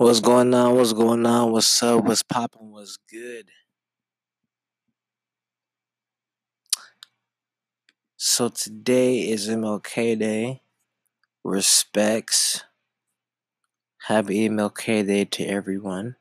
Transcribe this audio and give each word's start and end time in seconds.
What's 0.00 0.20
going 0.20 0.54
on? 0.54 0.76
What's 0.76 0.94
going 0.94 1.26
on? 1.26 1.52
What's 1.52 1.82
up? 1.82 2.04
What's 2.04 2.22
popping? 2.22 2.70
What's 2.70 2.96
good? 2.96 3.50
So 8.16 8.48
today 8.48 9.18
is 9.18 9.46
MLK 9.50 10.18
Day. 10.18 10.62
Respects. 11.44 12.64
Happy 14.06 14.48
MLK 14.48 15.06
Day 15.06 15.26
to 15.26 15.44
everyone. 15.44 16.16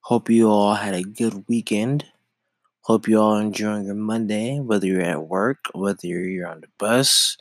Hope 0.00 0.28
you 0.28 0.50
all 0.50 0.74
had 0.74 0.94
a 0.94 1.04
good 1.04 1.44
weekend. 1.48 2.06
Hope 2.80 3.06
you 3.06 3.20
all 3.20 3.36
enjoying 3.36 3.84
your 3.84 3.94
Monday, 3.94 4.58
whether 4.58 4.88
you're 4.88 5.00
at 5.00 5.28
work, 5.28 5.66
whether 5.74 6.08
you're 6.08 6.48
on 6.48 6.62
the 6.62 6.68
bus, 6.76 7.36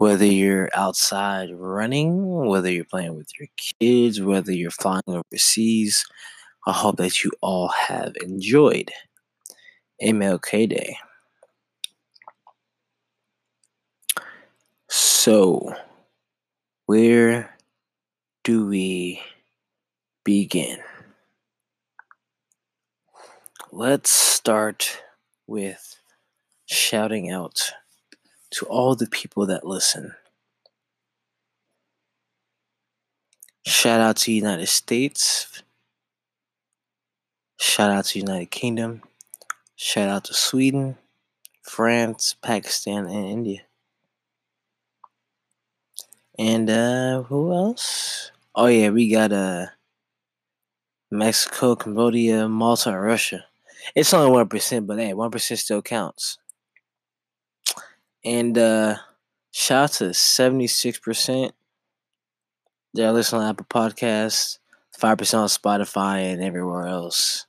whether 0.00 0.24
you're 0.24 0.70
outside 0.74 1.50
running, 1.52 2.46
whether 2.46 2.70
you're 2.72 2.86
playing 2.86 3.14
with 3.16 3.28
your 3.38 3.48
kids, 3.58 4.18
whether 4.18 4.50
you're 4.50 4.70
flying 4.70 5.02
overseas. 5.06 6.06
I 6.66 6.72
hope 6.72 6.96
that 6.96 7.22
you 7.22 7.30
all 7.42 7.68
have 7.68 8.14
enjoyed 8.22 8.90
MLK 10.02 10.70
Day. 10.70 10.96
So, 14.88 15.74
where 16.86 17.54
do 18.42 18.66
we 18.68 19.20
begin? 20.24 20.78
Let's 23.70 24.10
start 24.10 25.02
with 25.46 26.00
shouting 26.64 27.30
out 27.30 27.60
to 28.50 28.66
all 28.66 28.94
the 28.94 29.06
people 29.06 29.46
that 29.46 29.66
listen. 29.66 30.14
Shout 33.66 34.00
out 34.00 34.16
to 34.18 34.32
United 34.32 34.66
States. 34.66 35.62
Shout 37.58 37.90
out 37.90 38.06
to 38.06 38.18
United 38.18 38.50
Kingdom. 38.50 39.02
Shout 39.76 40.08
out 40.08 40.24
to 40.24 40.34
Sweden, 40.34 40.96
France, 41.62 42.34
Pakistan, 42.42 43.06
and 43.06 43.26
India. 43.26 43.60
And 46.38 46.70
uh 46.70 47.22
who 47.24 47.52
else? 47.52 48.32
Oh 48.54 48.66
yeah, 48.66 48.88
we 48.90 49.10
got 49.10 49.32
uh 49.32 49.66
Mexico, 51.10 51.76
Cambodia, 51.76 52.48
Malta, 52.48 52.98
Russia. 52.98 53.44
It's 53.94 54.14
only 54.14 54.30
one 54.30 54.48
percent, 54.48 54.86
but 54.86 54.98
hey, 54.98 55.12
one 55.14 55.30
percent 55.30 55.60
still 55.60 55.82
counts. 55.82 56.38
And 58.24 58.56
uh 58.58 58.96
shout 59.50 59.84
out 59.84 59.92
to 59.92 60.04
76% 60.12 61.52
that 62.94 63.06
are 63.08 63.12
listening 63.12 63.42
on 63.42 63.48
Apple 63.50 63.66
Podcasts, 63.66 64.58
5% 64.98 65.38
on 65.38 65.48
Spotify, 65.48 66.32
and 66.32 66.42
everywhere 66.42 66.86
else. 66.86 67.46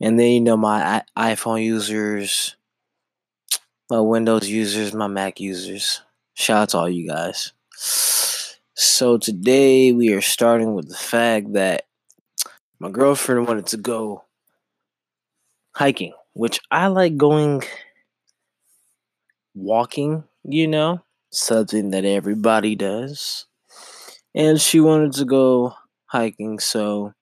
And 0.00 0.18
then, 0.18 0.32
you 0.32 0.40
know, 0.40 0.56
my 0.56 1.02
I- 1.16 1.32
iPhone 1.34 1.64
users, 1.64 2.56
my 3.90 4.00
Windows 4.00 4.48
users, 4.48 4.92
my 4.94 5.06
Mac 5.06 5.40
users. 5.40 6.02
Shout 6.34 6.62
out 6.62 6.68
to 6.70 6.78
all 6.78 6.88
you 6.88 7.08
guys. 7.08 7.52
So 8.74 9.16
today 9.16 9.92
we 9.92 10.12
are 10.12 10.20
starting 10.20 10.74
with 10.74 10.88
the 10.88 10.96
fact 10.96 11.54
that 11.54 11.86
my 12.78 12.90
girlfriend 12.90 13.48
wanted 13.48 13.66
to 13.68 13.78
go 13.78 14.24
hiking, 15.74 16.12
which 16.34 16.60
I 16.70 16.88
like 16.88 17.16
going 17.16 17.62
walking, 19.56 20.22
you 20.44 20.68
know, 20.68 21.02
something 21.32 21.90
that 21.90 22.04
everybody 22.04 22.76
does. 22.76 23.46
And 24.34 24.60
she 24.60 24.80
wanted 24.80 25.14
to 25.14 25.24
go 25.24 25.74
hiking, 26.06 26.58
so 26.58 27.14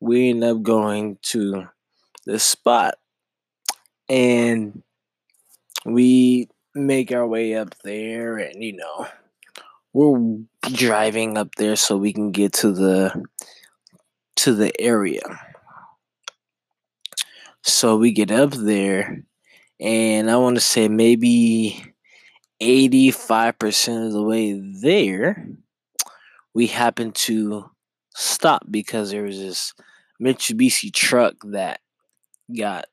we 0.00 0.28
ended 0.30 0.50
up 0.50 0.62
going 0.62 1.18
to 1.22 1.66
this 2.26 2.44
spot. 2.44 2.96
And 4.08 4.82
we 5.84 6.48
make 6.74 7.10
our 7.10 7.26
way 7.26 7.54
up 7.54 7.74
there, 7.84 8.36
and 8.36 8.62
you 8.62 8.76
know, 8.76 9.06
we're 9.92 10.38
driving 10.72 11.38
up 11.38 11.54
there 11.56 11.76
so 11.76 11.96
we 11.96 12.12
can 12.12 12.30
get 12.30 12.52
to 12.54 12.72
the 12.72 13.24
to 14.36 14.54
the 14.54 14.78
area. 14.80 15.22
So 17.62 17.96
we 17.96 18.12
get 18.12 18.30
up 18.30 18.52
there, 18.52 19.24
and 19.80 20.30
I 20.30 20.36
want 20.36 20.56
to 20.56 20.60
say 20.60 20.88
maybe 20.88 21.84
85% 22.60 24.06
of 24.06 24.12
the 24.12 24.22
way 24.22 24.60
there, 24.60 25.48
we 26.54 26.66
happened 26.66 27.14
to 27.14 27.70
stop 28.14 28.64
because 28.70 29.10
there 29.10 29.22
was 29.22 29.38
this 29.38 29.74
Mitsubishi 30.20 30.92
truck 30.92 31.36
that 31.44 31.80
got 32.56 32.86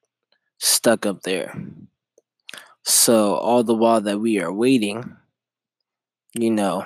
stuck 0.59 1.05
up 1.05 1.23
there. 1.23 1.59
So, 2.83 3.33
all 3.35 3.63
the 3.63 3.73
while 3.73 4.01
that 4.01 4.19
we 4.19 4.39
are 4.39 4.53
waiting, 4.53 5.17
you 6.35 6.51
know, 6.51 6.85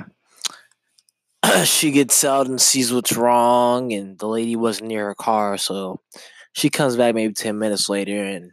she 1.66 1.92
gets 1.92 2.24
out 2.24 2.48
and 2.48 2.62
sees 2.62 2.94
what's 2.94 3.18
wrong, 3.18 3.92
and 3.92 4.18
the 4.18 4.28
lady 4.28 4.56
wasn't 4.56 4.88
near 4.88 5.08
her 5.08 5.16
car, 5.16 5.58
so 5.58 6.00
she 6.54 6.70
comes 6.70 6.96
back 6.96 7.16
maybe 7.16 7.34
10 7.34 7.60
minutes 7.60 7.90
later, 7.90 8.24
and 8.24 8.52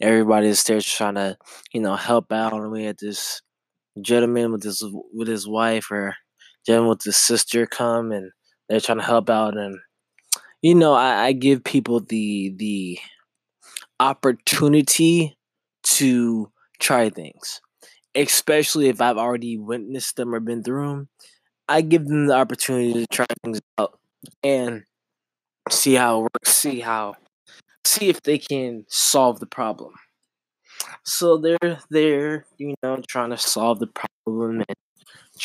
everybody 0.00 0.48
is 0.48 0.62
there 0.64 0.80
trying 0.80 1.14
to, 1.16 1.36
you 1.72 1.80
know, 1.80 1.96
help 1.96 2.32
out. 2.32 2.52
And 2.52 2.70
we 2.70 2.84
had 2.84 2.98
this 2.98 3.42
gentleman 4.00 4.52
with 4.52 4.62
his 4.62 4.84
with 5.12 5.28
his 5.28 5.48
wife 5.48 5.90
or 5.90 6.16
gentleman 6.66 6.90
with 6.90 7.04
his 7.04 7.16
sister 7.16 7.66
come, 7.66 8.12
and 8.12 8.30
they're 8.68 8.80
trying 8.80 8.98
to 8.98 9.04
help 9.04 9.30
out. 9.30 9.56
And 9.56 9.78
you 10.62 10.74
know, 10.74 10.94
I, 10.94 11.26
I 11.26 11.32
give 11.32 11.64
people 11.64 12.00
the 12.00 12.54
the 12.56 12.98
opportunity 14.00 15.36
to 15.84 16.50
try 16.78 17.10
things, 17.10 17.60
especially 18.14 18.88
if 18.88 19.00
I've 19.00 19.18
already 19.18 19.56
witnessed 19.58 20.16
them 20.16 20.34
or 20.34 20.40
been 20.40 20.62
through 20.62 20.88
them. 20.88 21.08
I 21.68 21.80
give 21.80 22.06
them 22.06 22.26
the 22.26 22.34
opportunity 22.34 22.92
to 22.94 23.06
try 23.08 23.26
things 23.42 23.60
out 23.78 23.98
and 24.42 24.84
see 25.70 25.94
how 25.94 26.18
it 26.18 26.22
works, 26.22 26.54
see 26.56 26.80
how 26.80 27.14
see 27.96 28.08
if 28.08 28.22
they 28.22 28.38
can 28.38 28.84
solve 28.88 29.40
the 29.40 29.46
problem. 29.46 29.92
So 31.04 31.38
they're 31.38 31.78
there, 31.90 32.46
you 32.58 32.74
know, 32.82 33.02
trying 33.08 33.30
to 33.30 33.38
solve 33.38 33.78
the 33.78 33.86
problem 33.86 34.64
and 34.68 34.76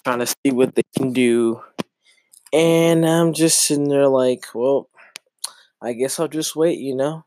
trying 0.03 0.19
to 0.19 0.27
see 0.27 0.51
what 0.51 0.75
they 0.75 0.83
can 0.97 1.13
do. 1.13 1.61
And 2.53 3.05
I'm 3.07 3.33
just 3.33 3.63
sitting 3.63 3.89
there 3.89 4.07
like, 4.07 4.45
well, 4.53 4.89
I 5.81 5.93
guess 5.93 6.19
I'll 6.19 6.27
just 6.27 6.55
wait, 6.55 6.79
you 6.79 6.95
know? 6.95 7.25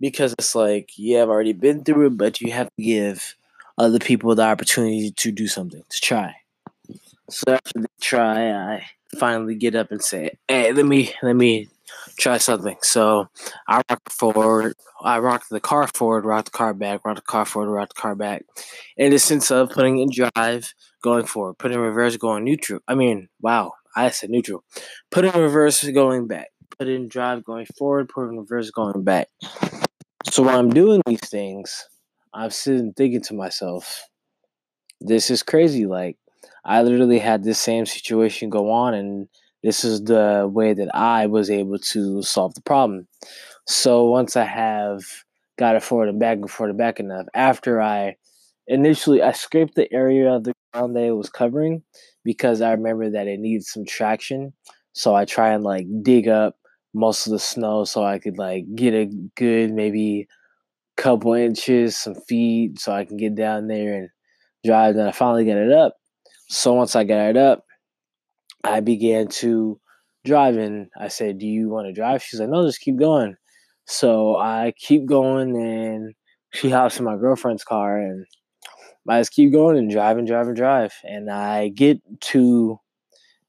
Because 0.00 0.34
it's 0.38 0.54
like, 0.54 0.90
yeah, 0.96 1.22
I've 1.22 1.28
already 1.28 1.52
been 1.52 1.84
through 1.84 2.06
it, 2.08 2.16
but 2.16 2.40
you 2.40 2.52
have 2.52 2.68
to 2.76 2.82
give 2.82 3.34
other 3.76 3.98
people 3.98 4.34
the 4.34 4.42
opportunity 4.42 5.10
to 5.10 5.32
do 5.32 5.48
something, 5.48 5.82
to 5.88 6.00
try. 6.00 6.34
So 7.30 7.52
after 7.52 7.80
they 7.80 7.86
try, 8.00 8.52
I 8.52 8.86
finally 9.18 9.54
get 9.54 9.74
up 9.74 9.90
and 9.90 10.02
say, 10.02 10.38
"Hey, 10.48 10.72
let 10.72 10.86
me 10.86 11.12
let 11.22 11.36
me 11.36 11.68
try 12.18 12.38
something." 12.38 12.76
So 12.82 13.28
I 13.68 13.82
rock 13.90 14.10
forward, 14.10 14.74
I 15.02 15.18
rock 15.18 15.44
the 15.50 15.60
car 15.60 15.86
forward, 15.86 16.24
rock 16.24 16.46
the 16.46 16.50
car 16.50 16.74
back, 16.74 17.04
rock 17.04 17.16
the 17.16 17.22
car 17.22 17.44
forward, 17.44 17.72
rock 17.72 17.88
the 17.94 18.00
car 18.00 18.14
back. 18.14 18.44
In 18.96 19.10
the 19.10 19.18
sense 19.18 19.50
of 19.50 19.70
putting 19.70 19.98
in 19.98 20.10
drive, 20.10 20.74
going 21.02 21.26
forward, 21.26 21.58
putting 21.58 21.78
in 21.78 21.82
reverse, 21.82 22.16
going 22.16 22.44
neutral. 22.44 22.80
I 22.88 22.94
mean, 22.94 23.28
wow, 23.40 23.72
I 23.96 24.10
said 24.10 24.30
neutral. 24.30 24.64
Put 25.10 25.24
in 25.24 25.40
reverse, 25.40 25.84
going 25.90 26.26
back. 26.26 26.48
Put 26.78 26.88
in 26.88 27.08
drive, 27.08 27.44
going 27.44 27.66
forward. 27.78 28.08
Put 28.08 28.28
in 28.28 28.38
reverse, 28.38 28.70
going 28.70 29.02
back. 29.04 29.28
So 30.30 30.42
while 30.42 30.58
I'm 30.58 30.70
doing 30.70 31.00
these 31.06 31.28
things, 31.28 31.88
I'm 32.34 32.50
sitting 32.50 32.92
thinking 32.92 33.22
to 33.22 33.34
myself, 33.34 34.08
"This 35.00 35.30
is 35.30 35.42
crazy." 35.42 35.86
Like 35.86 36.18
I 36.64 36.82
literally 36.82 37.18
had 37.18 37.42
this 37.42 37.58
same 37.58 37.86
situation 37.86 38.50
go 38.50 38.70
on, 38.70 38.94
and 38.94 39.28
this 39.62 39.84
is 39.84 40.04
the 40.04 40.48
way 40.50 40.72
that 40.72 40.94
I 40.94 41.26
was 41.26 41.50
able 41.50 41.78
to 41.78 42.22
solve 42.22 42.54
the 42.54 42.62
problem. 42.62 43.08
So 43.66 44.08
once 44.08 44.36
I 44.36 44.44
have 44.44 45.02
got 45.58 45.76
it 45.76 45.82
forward 45.82 46.08
and 46.08 46.20
back 46.20 46.38
and 46.38 46.50
forward 46.50 46.70
and 46.70 46.78
back 46.78 47.00
enough, 47.00 47.26
after 47.34 47.80
I 47.82 48.16
initially 48.66 49.22
I 49.22 49.32
scraped 49.32 49.74
the 49.74 49.92
area 49.92 50.30
of 50.30 50.44
the 50.44 50.52
ground 50.72 50.96
that 50.96 51.04
it 51.04 51.16
was 51.16 51.30
covering 51.30 51.82
because 52.24 52.60
I 52.60 52.72
remember 52.72 53.10
that 53.10 53.26
it 53.26 53.40
needed 53.40 53.64
some 53.64 53.84
traction. 53.84 54.52
So 54.92 55.14
I 55.14 55.24
try 55.24 55.52
and 55.52 55.64
like 55.64 55.86
dig 56.02 56.28
up 56.28 56.56
most 56.94 57.26
of 57.26 57.32
the 57.32 57.38
snow 57.38 57.84
so 57.84 58.04
I 58.04 58.18
could 58.18 58.38
like 58.38 58.64
get 58.74 58.94
a 58.94 59.10
good 59.36 59.72
maybe 59.72 60.28
couple 60.96 61.32
inches, 61.34 61.96
some 61.96 62.14
feet, 62.14 62.80
so 62.80 62.92
I 62.92 63.04
can 63.04 63.16
get 63.16 63.34
down 63.34 63.68
there 63.68 63.94
and 63.94 64.08
drive. 64.64 64.96
Then 64.96 65.06
I 65.06 65.12
finally 65.12 65.44
get 65.44 65.56
it 65.56 65.72
up. 65.72 65.96
So 66.48 66.74
once 66.74 66.96
I 66.96 67.04
got 67.04 67.30
it 67.30 67.36
up, 67.36 67.64
I 68.64 68.80
began 68.80 69.28
to 69.28 69.80
drive 70.24 70.56
and 70.56 70.88
I 71.00 71.08
said, 71.08 71.38
Do 71.38 71.46
you 71.46 71.68
want 71.70 71.86
to 71.86 71.92
drive? 71.92 72.22
She's 72.22 72.40
like, 72.40 72.48
No, 72.48 72.66
just 72.66 72.80
keep 72.80 72.96
going. 72.96 73.36
So 73.86 74.36
I 74.36 74.74
keep 74.78 75.06
going 75.06 75.56
and 75.56 76.14
she 76.54 76.70
hops 76.70 76.98
in 76.98 77.04
my 77.04 77.16
girlfriend's 77.16 77.64
car 77.64 77.98
and 77.98 78.26
I 79.08 79.20
just 79.20 79.32
keep 79.32 79.52
going 79.52 79.78
and 79.78 79.90
drive 79.90 80.18
and 80.18 80.26
drive 80.26 80.48
and 80.48 80.56
drive. 80.56 80.92
And 81.04 81.30
I 81.30 81.68
get 81.68 82.00
to 82.32 82.78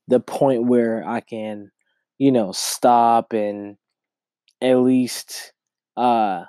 the 0.07 0.19
point 0.19 0.65
where 0.67 1.03
I 1.07 1.19
can 1.21 1.71
you 2.19 2.31
know, 2.31 2.51
stop 2.51 3.33
and 3.33 3.77
at 4.61 4.75
least 4.75 5.53
uh 5.97 6.43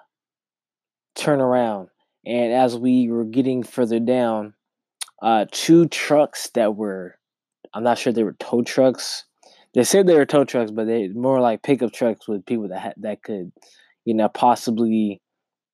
turn 1.15 1.41
around. 1.41 1.89
And 2.27 2.53
as 2.53 2.77
we 2.77 3.09
were 3.09 3.25
getting 3.25 3.62
further 3.62 4.01
down, 4.01 4.55
uh 5.23 5.47
two 5.53 5.89
trucks 5.89 6.51
that 6.55 6.77
were 6.77 7.17
I'm 7.75 7.85
not 7.85 7.99
sure 7.99 8.13
they 8.13 8.25
were 8.25 8.37
tow 8.39 8.63
trucks. 8.63 9.25
They 9.75 9.85
said 9.85 10.07
they 10.07 10.17
were 10.17 10.27
tow 10.27 10.45
trucks, 10.45 10.71
but 10.71 10.87
they 10.87 11.09
more 11.09 11.41
like 11.41 11.63
pickup 11.63 11.93
trucks 11.93 12.27
with 12.27 12.47
people 12.47 12.69
that 12.69 12.81
ha- 12.81 12.93
that 12.99 13.23
could, 13.23 13.53
you 14.05 14.15
know, 14.15 14.29
possibly, 14.29 15.21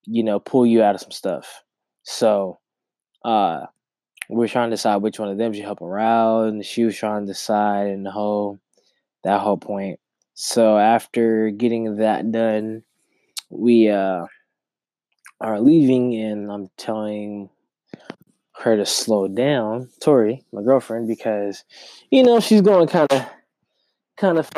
you 0.05 0.23
know, 0.23 0.39
pull 0.39 0.67
you 0.67 0.83
out 0.83 0.95
of 0.95 1.01
some 1.01 1.11
stuff. 1.11 1.63
So, 2.03 2.59
uh, 3.25 3.67
we 4.29 4.45
are 4.45 4.49
trying 4.49 4.71
to 4.71 4.77
decide 4.77 4.97
which 4.97 5.19
one 5.19 5.29
of 5.31 5.39
them 5.39 5.53
should 5.53 5.65
help 5.65 5.81
out, 5.83 6.45
and 6.45 6.65
she 6.65 6.85
was 6.85 6.97
trying 6.97 7.23
to 7.23 7.33
decide, 7.33 7.89
and 7.89 8.05
the 8.05 8.11
whole 8.11 8.59
that 9.25 9.41
whole 9.41 9.57
point. 9.57 9.99
So 10.35 10.79
after 10.79 11.51
getting 11.51 11.97
that 11.97 12.31
done, 12.31 12.83
we 13.51 13.89
uh 13.89 14.27
are 15.41 15.61
leaving, 15.61 16.15
and 16.15 16.51
I'm 16.51 16.69
telling 16.77 17.51
her 18.59 18.77
to 18.77 18.87
slow 18.87 19.29
down, 19.29 19.89
Tori, 20.03 20.45
my 20.53 20.63
girlfriend, 20.63 21.09
because 21.09 21.65
you 22.11 22.23
know 22.23 22.41
she's 22.41 22.63
going 22.63 22.89
kind 22.89 23.11
of 23.13 23.27
kind 24.17 24.39
of. 24.39 24.51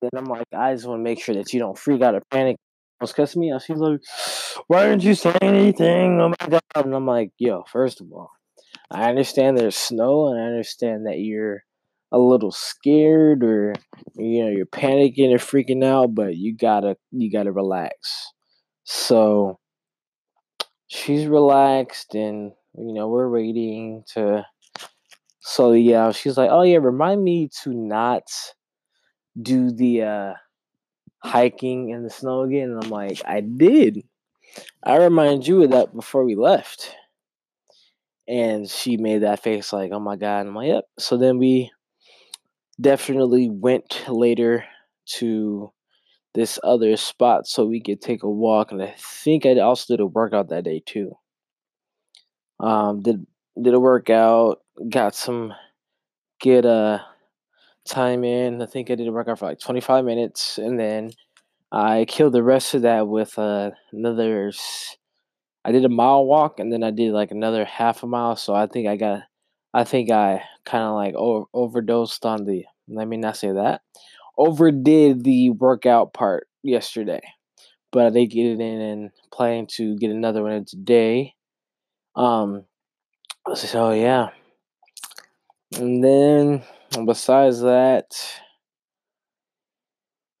And 0.00 0.10
I'm 0.16 0.26
like, 0.26 0.46
I 0.56 0.74
just 0.74 0.86
want 0.86 1.00
to 1.00 1.02
make 1.02 1.20
sure 1.20 1.34
that 1.34 1.52
you 1.52 1.58
don't 1.58 1.78
freak 1.78 2.02
out 2.02 2.14
or 2.14 2.22
panic. 2.30 2.56
Was 3.00 3.12
cussing 3.12 3.40
me 3.40 3.52
out. 3.52 3.62
She's 3.62 3.78
like, 3.78 4.00
"Why 4.66 4.84
didn't 4.88 5.04
you 5.04 5.14
say 5.14 5.32
anything?" 5.40 6.20
Oh 6.20 6.30
my 6.30 6.48
god! 6.48 6.62
And 6.84 6.94
I'm 6.94 7.06
like, 7.06 7.30
"Yo, 7.38 7.62
first 7.70 8.00
of 8.00 8.12
all, 8.12 8.30
I 8.90 9.08
understand 9.08 9.56
there's 9.56 9.76
snow, 9.76 10.28
and 10.28 10.40
I 10.40 10.46
understand 10.46 11.06
that 11.06 11.18
you're 11.20 11.62
a 12.10 12.18
little 12.18 12.50
scared 12.50 13.44
or 13.44 13.74
you 14.16 14.44
know 14.44 14.50
you're 14.50 14.66
panicking 14.66 15.32
or 15.32 15.38
freaking 15.38 15.84
out, 15.84 16.14
but 16.14 16.36
you 16.36 16.56
gotta 16.56 16.96
you 17.12 17.30
gotta 17.30 17.52
relax." 17.52 18.32
So 18.84 19.58
she's 20.88 21.26
relaxed, 21.26 22.14
and 22.14 22.52
you 22.80 22.94
know 22.94 23.08
we're 23.08 23.30
waiting 23.30 24.04
to. 24.14 24.46
So 25.40 25.72
yeah, 25.72 26.12
she's 26.12 26.36
like, 26.36 26.50
"Oh 26.50 26.62
yeah, 26.62 26.78
remind 26.78 27.22
me 27.24 27.50
to 27.62 27.72
not." 27.72 28.24
do 29.40 29.70
the 29.70 30.02
uh, 30.02 30.32
hiking 31.22 31.90
in 31.90 32.02
the 32.02 32.10
snow 32.10 32.42
again? 32.42 32.70
And 32.70 32.84
I'm 32.84 32.90
like, 32.90 33.22
I 33.26 33.40
did. 33.40 34.02
I 34.84 34.96
reminded 34.96 35.46
you 35.46 35.62
of 35.62 35.70
that 35.70 35.94
before 35.94 36.24
we 36.24 36.34
left. 36.34 36.94
And 38.26 38.68
she 38.68 38.96
made 38.96 39.22
that 39.22 39.42
face 39.42 39.72
like, 39.72 39.90
oh 39.92 40.00
my 40.00 40.16
God. 40.16 40.40
And 40.40 40.50
I'm 40.50 40.54
like, 40.54 40.68
yep. 40.68 40.84
So 40.98 41.16
then 41.16 41.38
we 41.38 41.70
definitely 42.80 43.48
went 43.50 44.04
later 44.08 44.64
to 45.18 45.72
this 46.34 46.58
other 46.62 46.96
spot 46.96 47.46
so 47.46 47.64
we 47.64 47.80
could 47.80 48.00
take 48.00 48.22
a 48.22 48.30
walk. 48.30 48.70
And 48.70 48.82
I 48.82 48.94
think 48.98 49.46
I 49.46 49.58
also 49.58 49.94
did 49.94 50.00
a 50.00 50.06
workout 50.06 50.50
that 50.50 50.64
day 50.64 50.82
too. 50.84 51.16
Um, 52.60 53.02
did 53.02 53.26
did 53.60 53.74
a 53.74 53.80
workout, 53.80 54.60
got 54.90 55.14
some 55.14 55.54
good 56.40 56.66
uh 56.66 57.00
time 57.88 58.24
in. 58.24 58.62
I 58.62 58.66
think 58.66 58.90
I 58.90 58.94
did 58.94 59.08
a 59.08 59.12
workout 59.12 59.38
for 59.38 59.46
like 59.46 59.60
25 59.60 60.04
minutes, 60.04 60.58
and 60.58 60.78
then 60.78 61.10
I 61.72 62.04
killed 62.06 62.32
the 62.34 62.42
rest 62.42 62.74
of 62.74 62.82
that 62.82 63.08
with 63.08 63.38
uh, 63.38 63.70
another. 63.92 64.52
I 65.64 65.72
did 65.72 65.84
a 65.84 65.88
mile 65.88 66.24
walk, 66.24 66.60
and 66.60 66.72
then 66.72 66.82
I 66.82 66.90
did 66.90 67.12
like 67.12 67.30
another 67.30 67.64
half 67.64 68.02
a 68.02 68.06
mile. 68.06 68.36
So 68.36 68.54
I 68.54 68.66
think 68.66 68.88
I 68.88 68.96
got, 68.96 69.22
I 69.74 69.84
think 69.84 70.10
I 70.10 70.42
kind 70.64 70.84
of 70.84 70.94
like 70.94 71.14
over, 71.14 71.46
overdosed 71.52 72.24
on 72.24 72.44
the. 72.44 72.64
Let 72.88 73.08
me 73.08 73.16
not 73.18 73.36
say 73.36 73.52
that. 73.52 73.82
Overdid 74.38 75.24
the 75.24 75.50
workout 75.50 76.14
part 76.14 76.46
yesterday, 76.62 77.20
but 77.92 78.06
I 78.06 78.10
did 78.10 78.26
get 78.28 78.46
it 78.46 78.60
in 78.60 78.80
and 78.80 79.10
plan 79.32 79.66
to 79.72 79.96
get 79.96 80.10
another 80.10 80.42
one 80.42 80.52
in 80.52 80.64
today. 80.64 81.34
Um. 82.18 82.64
So 83.54 83.92
yeah, 83.92 84.30
and 85.76 86.02
then 86.02 86.64
besides 87.06 87.60
that, 87.60 88.12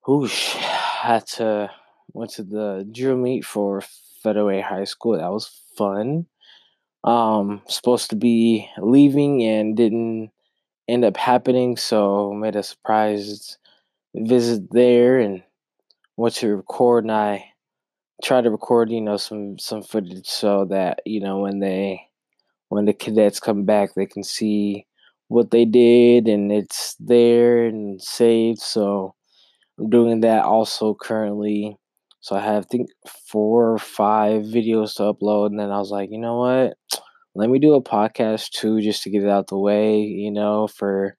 whoosh, 0.04 0.54
had 0.54 1.24
to 1.28 1.70
went 2.12 2.32
to 2.32 2.42
the 2.42 2.84
drill 2.90 3.16
meet 3.16 3.44
for 3.44 3.82
Federal 4.24 4.60
High 4.60 4.84
School. 4.84 5.18
That 5.18 5.30
was 5.30 5.48
fun. 5.76 6.26
Um, 7.04 7.62
supposed 7.68 8.10
to 8.10 8.16
be 8.16 8.68
leaving 8.78 9.44
and 9.44 9.76
didn't 9.76 10.32
end 10.88 11.04
up 11.04 11.16
happening, 11.16 11.76
so 11.76 12.32
made 12.32 12.56
a 12.56 12.62
surprise 12.64 13.56
visit 14.16 14.72
there 14.72 15.20
and 15.20 15.44
went 16.16 16.34
to 16.36 16.56
record. 16.56 17.04
And 17.04 17.12
I 17.12 17.52
tried 18.24 18.42
to 18.44 18.50
record, 18.50 18.90
you 18.90 19.00
know, 19.00 19.16
some 19.16 19.58
some 19.58 19.82
footage 19.82 20.26
so 20.26 20.64
that 20.66 21.00
you 21.06 21.20
know 21.20 21.38
when 21.40 21.60
they 21.60 22.02
when 22.68 22.84
the 22.86 22.92
cadets 22.92 23.40
come 23.40 23.64
back, 23.64 23.94
they 23.94 24.06
can 24.06 24.22
see 24.24 24.86
what 25.28 25.50
they 25.50 25.64
did 25.64 26.28
and 26.28 26.52
it's 26.52 26.96
there 27.00 27.64
and 27.66 28.00
saved. 28.02 28.60
So 28.60 29.14
I'm 29.78 29.90
doing 29.90 30.20
that 30.20 30.44
also 30.44 30.94
currently. 30.94 31.76
So 32.20 32.36
I 32.36 32.40
have 32.40 32.64
I 32.64 32.68
think 32.68 32.90
four 33.26 33.72
or 33.72 33.78
five 33.78 34.42
videos 34.44 34.94
to 34.96 35.02
upload 35.04 35.46
and 35.48 35.58
then 35.60 35.70
I 35.70 35.78
was 35.78 35.90
like, 35.90 36.10
you 36.10 36.18
know 36.18 36.38
what? 36.38 36.76
Let 37.34 37.50
me 37.50 37.58
do 37.58 37.74
a 37.74 37.82
podcast 37.82 38.50
too 38.50 38.80
just 38.80 39.02
to 39.04 39.10
get 39.10 39.22
it 39.22 39.28
out 39.30 39.48
the 39.48 39.58
way, 39.58 40.00
you 40.00 40.30
know, 40.30 40.66
for 40.68 41.16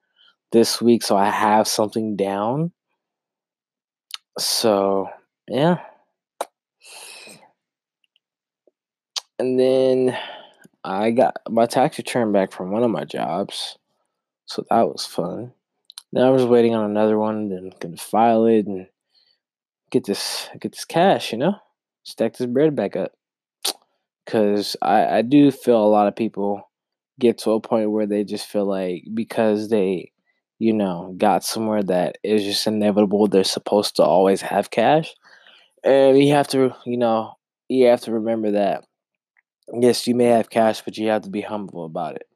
this 0.52 0.82
week 0.82 1.04
so 1.04 1.18
I 1.18 1.30
have 1.30 1.68
something 1.68 2.16
down. 2.16 2.72
So, 4.38 5.10
yeah. 5.48 5.78
And 9.40 9.60
then 9.60 10.18
I 10.84 11.12
got 11.12 11.38
my 11.50 11.66
tax 11.66 11.98
return 11.98 12.32
back 12.32 12.52
from 12.52 12.72
one 12.72 12.84
of 12.84 12.92
my 12.92 13.06
jobs. 13.06 13.78
So 14.46 14.66
that 14.70 14.88
was 14.88 15.06
fun. 15.06 15.54
Now 16.12 16.28
I 16.28 16.32
was 16.32 16.46
waiting 16.46 16.76
on 16.76 16.90
another 16.90 17.18
one, 17.18 17.50
then 17.50 17.72
gonna 17.80 17.98
file 17.98 18.46
it 18.46 18.68
and 18.68 18.88
get 19.92 20.06
this 20.06 20.50
get 20.60 20.72
this 20.74 20.86
cash, 20.86 21.32
you 21.32 21.38
know, 21.38 21.56
stack 22.04 22.38
this 22.38 22.48
bread 22.48 22.76
back 22.76 22.96
up. 22.96 23.14
Cause 24.26 24.76
I 24.82 25.18
I 25.18 25.22
do 25.24 25.52
feel 25.52 25.84
a 25.84 25.90
lot 25.90 26.08
of 26.08 26.16
people 26.16 26.70
get 27.20 27.38
to 27.40 27.52
a 27.52 27.60
point 27.62 27.92
where 27.92 28.06
they 28.06 28.24
just 28.24 28.48
feel 28.48 28.66
like 28.66 29.04
because 29.14 29.70
they, 29.70 30.12
you 30.60 30.74
know, 30.74 31.14
got 31.18 31.44
somewhere 31.44 31.84
that 31.84 32.18
is 32.24 32.44
just 32.44 32.68
inevitable, 32.68 33.28
they're 33.28 33.44
supposed 33.44 33.96
to 33.98 34.04
always 34.04 34.42
have 34.42 34.72
cash, 34.72 35.14
and 35.84 36.18
you 36.20 36.34
have 36.34 36.48
to, 36.50 36.76
you 36.86 36.98
know, 36.98 37.34
you 37.70 37.88
have 37.88 38.02
to 38.02 38.14
remember 38.14 38.52
that. 38.52 38.86
Yes, 39.74 40.06
you 40.06 40.14
may 40.14 40.26
have 40.26 40.50
cash, 40.52 40.82
but 40.84 40.98
you 40.98 41.08
have 41.10 41.24
to 41.24 41.30
be 41.32 41.42
humble 41.42 41.84
about 41.86 42.16
it. 42.16 42.28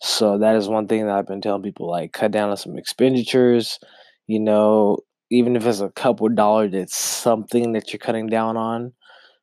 So 0.00 0.38
that 0.38 0.56
is 0.56 0.68
one 0.68 0.86
thing 0.86 1.06
that 1.06 1.16
I've 1.16 1.26
been 1.26 1.40
telling 1.40 1.62
people 1.62 1.88
like 1.90 2.12
cut 2.12 2.30
down 2.30 2.50
on 2.50 2.56
some 2.56 2.78
expenditures, 2.78 3.78
you 4.26 4.40
know, 4.40 4.98
even 5.30 5.56
if 5.56 5.66
it's 5.66 5.80
a 5.80 5.90
couple 5.90 6.28
dollars, 6.28 6.72
it's 6.74 6.96
something 6.96 7.72
that 7.72 7.92
you're 7.92 7.98
cutting 7.98 8.26
down 8.28 8.56
on. 8.56 8.92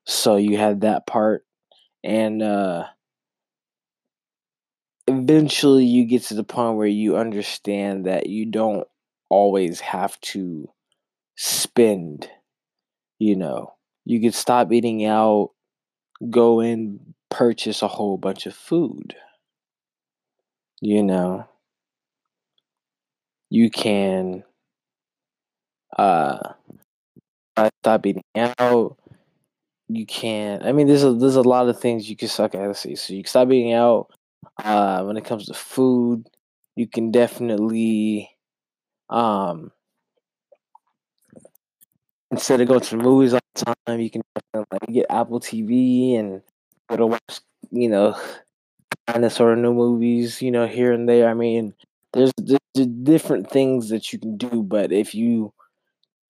So 0.05 0.37
you 0.37 0.57
have 0.57 0.81
that 0.81 1.07
part 1.07 1.45
and 2.03 2.43
uh 2.43 2.85
eventually 5.07 5.85
you 5.85 6.05
get 6.05 6.23
to 6.23 6.33
the 6.33 6.43
point 6.43 6.77
where 6.77 6.87
you 6.87 7.17
understand 7.17 8.05
that 8.05 8.27
you 8.27 8.45
don't 8.45 8.87
always 9.29 9.79
have 9.79 10.19
to 10.21 10.69
spend, 11.37 12.29
you 13.19 13.35
know. 13.35 13.73
You 14.05 14.21
could 14.21 14.35
stop 14.35 14.71
eating 14.73 15.05
out, 15.05 15.51
go 16.29 16.59
and 16.59 16.99
purchase 17.29 17.81
a 17.81 17.87
whole 17.87 18.17
bunch 18.17 18.45
of 18.45 18.55
food 18.55 19.15
you 20.81 21.03
know, 21.03 21.47
you 23.49 23.69
can 23.69 24.43
uh 25.97 26.53
stop 27.81 28.05
eating 28.05 28.23
out. 28.59 28.97
You 29.89 30.05
can 30.05 30.63
I 30.63 30.71
mean 30.71 30.87
there's 30.87 31.03
a 31.03 31.13
there's 31.13 31.35
a 31.37 31.41
lot 31.43 31.69
of 31.69 31.79
things 31.79 32.09
you 32.09 32.15
can 32.17 32.27
suck 32.29 32.55
at 32.55 32.75
see. 32.77 32.95
So 32.95 33.13
you 33.13 33.23
can 33.23 33.29
stop 33.29 33.51
eating 33.51 33.73
out. 33.73 34.07
Uh 34.63 35.03
when 35.03 35.17
it 35.17 35.25
comes 35.25 35.47
to 35.47 35.53
food, 35.53 36.27
you 36.75 36.87
can 36.87 37.11
definitely 37.11 38.31
um 39.09 39.71
instead 42.31 42.61
of 42.61 42.67
going 42.67 42.81
to 42.81 42.97
the 42.97 43.03
movies 43.03 43.33
all 43.33 43.39
the 43.55 43.75
time, 43.87 43.99
you 43.99 44.09
can 44.09 44.21
like 44.55 44.81
get 44.91 45.05
Apple 45.09 45.39
TV 45.39 46.17
and 46.17 46.41
go 46.89 46.97
to 46.97 47.07
watch, 47.07 47.39
you 47.71 47.89
know, 47.89 48.17
kind 49.07 49.25
of 49.25 49.31
sort 49.33 49.53
of 49.53 49.59
new 49.59 49.73
movies, 49.73 50.41
you 50.41 50.51
know, 50.51 50.67
here 50.67 50.91
and 50.91 51.07
there. 51.07 51.29
I 51.29 51.33
mean, 51.33 51.73
there's, 52.13 52.31
there's 52.37 52.87
different 53.03 53.49
things 53.49 53.89
that 53.89 54.11
you 54.11 54.19
can 54.19 54.37
do, 54.37 54.63
but 54.63 54.91
if 54.91 55.13
you 55.13 55.53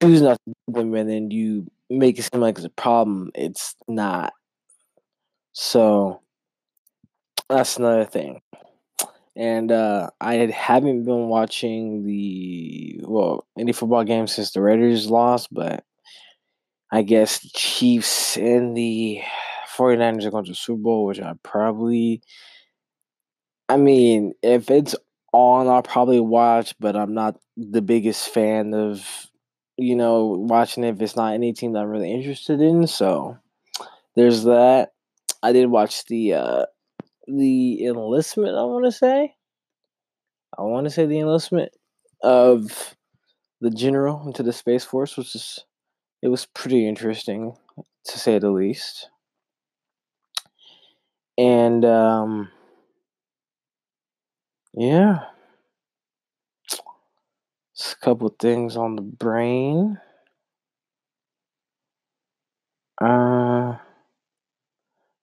choose 0.01 0.21
not 0.21 0.39
to 0.45 0.53
do 0.67 0.73
them 0.73 0.93
and 0.95 1.09
then 1.09 1.31
you 1.31 1.69
make 1.89 2.19
it 2.19 2.23
seem 2.23 2.41
like 2.41 2.57
it's 2.57 2.65
a 2.65 2.69
problem, 2.69 3.31
it's 3.35 3.75
not. 3.87 4.33
So 5.53 6.21
that's 7.49 7.77
another 7.77 8.05
thing. 8.05 8.41
And 9.38 9.72
uh, 9.72 10.12
I 10.22 10.36
haven't 10.36 11.04
been 11.04 11.27
watching 11.27 12.06
the 12.06 13.01
well 13.04 13.46
any 13.58 13.74
football 13.74 14.04
game 14.04 14.27
since 14.27 14.51
the 14.51 14.62
Raiders 14.62 15.10
lost, 15.10 15.54
but 15.54 15.84
I 16.92 17.01
guess 17.01 17.39
the 17.39 17.50
Chiefs 17.54 18.38
and 18.38 18.77
the 18.77 19.22
49ers 19.77 20.24
are 20.24 20.32
going 20.32 20.46
to 20.46 20.51
the 20.51 20.56
Super 20.56 20.82
Bowl, 20.82 21.06
which 21.06 21.20
I 21.20 21.34
probably 21.44 22.22
I 23.68 23.77
mean, 23.77 24.34
if 24.44 24.70
it's 24.70 24.96
on, 25.34 25.68
I'll 25.68 25.82
probably 25.82 26.20
watch, 26.20 26.75
but 26.80 26.96
I'm 26.96 27.13
not 27.13 27.38
the 27.58 27.82
biggest 27.82 28.30
fan 28.30 28.74
of 28.74 29.27
you 29.77 29.96
know 29.96 30.27
watching 30.48 30.84
it 30.84 30.89
if 30.96 31.01
it's 31.01 31.15
not 31.15 31.34
any 31.34 31.51
team 31.54 31.74
that 31.74 31.80
I'm 31.80 31.89
really 31.89 32.12
interested 32.12 32.62
in. 32.62 32.88
So 32.88 33.38
there's 34.15 34.44
that. 34.44 34.92
I 35.44 35.51
did 35.51 35.68
watch 35.68 36.06
the 36.06 36.34
uh 36.34 36.65
the 37.27 37.86
enlistment. 37.86 38.55
I 38.58 38.63
want 38.63 38.86
to 38.86 38.91
say. 38.91 39.36
I 40.58 40.62
want 40.63 40.86
to 40.86 40.89
say 40.89 41.05
the 41.05 41.20
enlistment 41.20 41.72
of 42.22 42.96
the 43.62 43.70
general 43.72 44.25
into 44.27 44.44
the 44.44 44.53
space 44.53 44.86
force, 44.86 45.17
which 45.17 45.36
is 45.36 45.65
it 46.22 46.29
was 46.29 46.46
pretty 46.48 46.88
interesting 46.88 47.55
to 48.05 48.20
say 48.20 48.39
the 48.39 48.51
least. 48.51 49.10
And 51.38 51.84
um 51.86 52.50
yeah. 54.74 55.25
Just 57.75 57.94
a 57.94 57.98
couple 57.98 58.29
things 58.29 58.77
on 58.77 58.96
the 58.96 59.01
brain. 59.01 60.00
Uh 63.01 63.77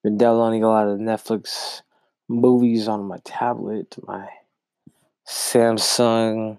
been 0.03 0.19
downloading 0.19 0.65
a 0.65 0.69
lot 0.69 0.89
of 0.89 0.99
Netflix 0.99 1.83
movies 2.33 2.89
on 2.89 3.05
my 3.05 3.19
tablet, 3.25 3.97
my 4.07 4.29
Samsung 5.29 6.59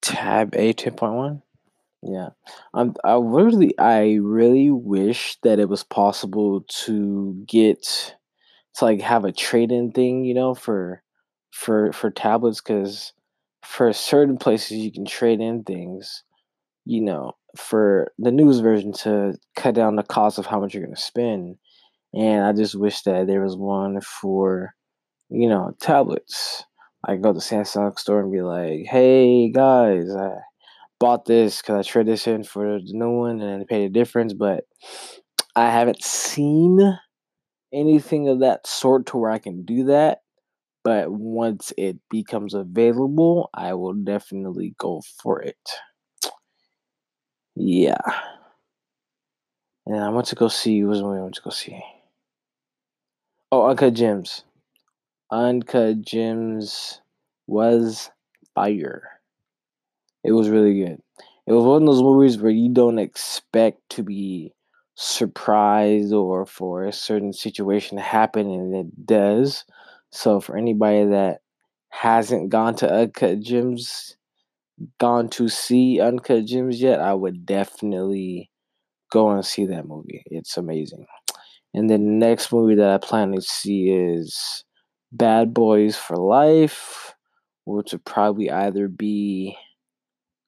Tab 0.00 0.54
A 0.54 0.72
ten 0.72 0.94
point 0.94 1.14
one. 1.14 1.42
Yeah, 2.02 2.28
I'm. 2.74 2.94
I 3.04 3.18
really, 3.18 3.78
I 3.78 4.18
really 4.20 4.70
wish 4.70 5.38
that 5.42 5.58
it 5.58 5.68
was 5.68 5.82
possible 5.84 6.60
to 6.84 7.42
get 7.46 8.14
to 8.74 8.84
like 8.84 9.00
have 9.00 9.24
a 9.24 9.32
trade 9.32 9.72
in 9.72 9.92
thing, 9.92 10.24
you 10.24 10.34
know, 10.34 10.54
for 10.54 11.02
for 11.50 11.92
for 11.92 12.10
tablets, 12.10 12.60
because 12.60 13.14
for 13.62 13.92
certain 13.94 14.36
places 14.36 14.78
you 14.78 14.92
can 14.92 15.06
trade 15.06 15.40
in 15.40 15.64
things, 15.64 16.22
you 16.84 17.00
know, 17.00 17.32
for 17.56 18.12
the 18.18 18.30
news 18.30 18.58
version 18.58 18.92
to 18.92 19.38
cut 19.56 19.74
down 19.74 19.96
the 19.96 20.02
cost 20.02 20.38
of 20.38 20.44
how 20.44 20.60
much 20.60 20.74
you're 20.74 20.84
gonna 20.84 20.96
spend. 20.96 21.56
And 22.14 22.44
I 22.44 22.52
just 22.52 22.74
wish 22.76 23.02
that 23.02 23.26
there 23.26 23.42
was 23.42 23.56
one 23.56 24.00
for, 24.00 24.74
you 25.30 25.48
know, 25.48 25.74
tablets. 25.80 26.64
I 27.06 27.16
go 27.16 27.32
to 27.32 27.40
Samsung 27.40 27.98
store 27.98 28.20
and 28.20 28.32
be 28.32 28.42
like, 28.42 28.86
"Hey 28.86 29.50
guys, 29.50 30.10
I 30.14 30.32
bought 31.00 31.26
this 31.26 31.62
because 31.62 31.86
I 31.86 31.90
traded 31.90 32.14
this 32.14 32.26
in 32.28 32.44
for 32.44 32.78
the 32.80 32.92
new 32.94 33.10
one 33.12 33.40
and 33.42 33.66
paid 33.68 33.86
a 33.86 33.90
difference, 33.90 34.34
but 34.34 34.64
I 35.56 35.70
haven't 35.70 36.02
seen 36.04 36.98
anything 37.72 38.28
of 38.28 38.40
that 38.40 38.66
sort 38.66 39.06
to 39.08 39.18
where 39.18 39.30
I 39.30 39.38
can 39.38 39.64
do 39.64 39.84
that. 39.86 40.20
But 40.84 41.12
once 41.12 41.72
it 41.78 41.98
becomes 42.10 42.54
available, 42.54 43.50
I 43.54 43.74
will 43.74 43.94
definitely 43.94 44.74
go 44.78 45.02
for 45.22 45.42
it. 45.42 45.58
Yeah. 47.56 48.00
And 49.86 49.96
I 50.02 50.08
went 50.10 50.26
to 50.28 50.34
go 50.34 50.48
see. 50.48 50.82
Was 50.84 51.02
movie 51.02 51.20
I 51.20 51.30
to 51.30 51.40
go 51.42 51.50
see? 51.50 51.82
Oh, 53.56 53.66
Uncut 53.68 53.94
Gems. 53.94 54.42
Uncut 55.30 56.02
Gems 56.02 57.00
was 57.46 58.10
fire. 58.52 59.20
It 60.24 60.32
was 60.32 60.48
really 60.48 60.74
good. 60.74 61.00
It 61.46 61.52
was 61.52 61.62
one 61.64 61.82
of 61.82 61.86
those 61.86 62.02
movies 62.02 62.36
where 62.36 62.50
you 62.50 62.68
don't 62.68 62.98
expect 62.98 63.78
to 63.90 64.02
be 64.02 64.52
surprised 64.96 66.12
or 66.12 66.44
for 66.46 66.82
a 66.82 66.92
certain 66.92 67.32
situation 67.32 67.96
to 67.96 68.02
happen 68.02 68.50
and 68.50 68.74
it 68.74 69.06
does. 69.06 69.64
So 70.10 70.40
for 70.40 70.56
anybody 70.56 71.04
that 71.10 71.38
hasn't 71.90 72.48
gone 72.48 72.74
to 72.78 72.92
Uncut 72.92 73.38
Gems, 73.38 74.16
gone 74.98 75.28
to 75.28 75.48
see 75.48 76.00
Uncut 76.00 76.46
Gems 76.46 76.80
yet, 76.80 76.98
I 76.98 77.14
would 77.14 77.46
definitely 77.46 78.50
go 79.12 79.30
and 79.30 79.46
see 79.46 79.66
that 79.66 79.86
movie. 79.86 80.24
It's 80.26 80.56
amazing. 80.56 81.06
And 81.74 81.90
the 81.90 81.98
next 81.98 82.52
movie 82.52 82.76
that 82.76 82.88
I 82.88 82.98
plan 82.98 83.32
to 83.32 83.42
see 83.42 83.90
is 83.90 84.64
Bad 85.10 85.52
Boys 85.52 85.96
for 85.96 86.16
Life, 86.16 87.14
which 87.64 87.92
would 87.92 88.04
probably 88.04 88.48
either 88.48 88.86
be 88.86 89.56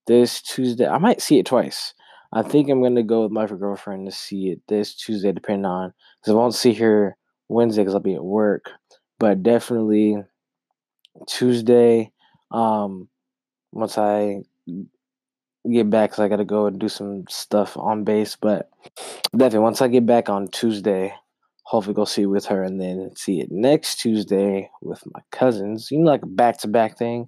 this 0.07 0.41
Tuesday. 0.41 0.87
I 0.87 0.99
might 0.99 1.21
see 1.21 1.41
it 1.41 1.47
twice. 1.47 1.95
I 2.33 2.43
think 2.43 2.69
I'm 2.69 2.81
gonna 2.83 3.03
go 3.03 3.25
with 3.25 3.33
my 3.33 3.47
girlfriend 3.47 4.07
to 4.07 4.13
see 4.13 4.51
it 4.51 4.61
this 4.69 4.95
Tuesday, 4.95 5.33
depending 5.33 5.67
on 5.67 5.93
because 6.21 6.33
I 6.33 6.37
won't 6.37 6.55
see 6.55 6.75
her 6.75 7.17
Wednesday 7.49 7.83
because 7.83 7.95
I'll 7.95 8.01
be 8.01 8.15
at 8.15 8.25
work. 8.25 8.71
But 9.19 9.43
definitely 9.43 10.17
Tuesday. 11.27 12.13
Um, 12.53 13.09
once 13.73 13.99
I 13.99 14.43
get 15.73 15.91
back, 15.91 16.11
cause 16.11 16.21
I 16.21 16.29
gotta 16.29 16.45
go 16.45 16.67
and 16.67 16.79
do 16.79 16.89
some 16.89 17.25
stuff 17.29 17.77
on 17.77 18.05
base. 18.05 18.37
But 18.37 18.71
definitely 19.33 19.61
once 19.61 19.81
I 19.81 19.89
get 19.89 20.07
back 20.07 20.29
on 20.29 20.49
Tuesday, 20.49 21.15
hopefully 21.65 21.95
go 21.95 22.05
see 22.05 22.23
it 22.23 22.27
with 22.27 22.47
her, 22.47 22.63
and 22.63 22.81
then 22.81 23.11
see 23.17 23.41
it 23.41 23.49
next 23.51 24.01
Tuesday 24.01 24.71
with 24.83 25.03
my 25.13 25.21
cousins. 25.33 25.91
You 25.91 25.99
know, 25.99 26.11
like 26.11 26.23
a 26.23 26.27
back 26.27 26.59
to 26.61 26.69
back 26.69 26.99
thing. 26.99 27.27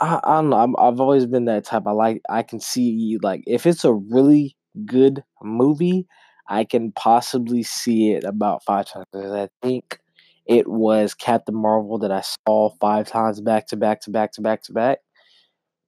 I, 0.00 0.20
I 0.24 0.34
don't 0.36 0.50
know. 0.50 0.56
I'm, 0.56 0.74
I've 0.78 1.00
always 1.00 1.26
been 1.26 1.46
that 1.46 1.64
type. 1.64 1.86
I 1.86 1.92
like. 1.92 2.22
I 2.28 2.42
can 2.42 2.60
see 2.60 3.18
like 3.22 3.42
if 3.46 3.66
it's 3.66 3.84
a 3.84 3.92
really 3.92 4.56
good 4.86 5.22
movie, 5.42 6.06
I 6.48 6.64
can 6.64 6.92
possibly 6.92 7.62
see 7.62 8.12
it 8.12 8.24
about 8.24 8.64
five 8.64 8.86
times. 8.86 9.06
I 9.14 9.48
think 9.62 9.98
it 10.46 10.68
was 10.68 11.14
Captain 11.14 11.54
Marvel 11.54 11.98
that 11.98 12.10
I 12.10 12.22
saw 12.22 12.70
five 12.80 13.08
times 13.08 13.40
back 13.40 13.68
to 13.68 13.76
back 13.76 14.00
to 14.02 14.10
back 14.10 14.32
to 14.32 14.40
back 14.42 14.62
to 14.64 14.72
back 14.72 14.98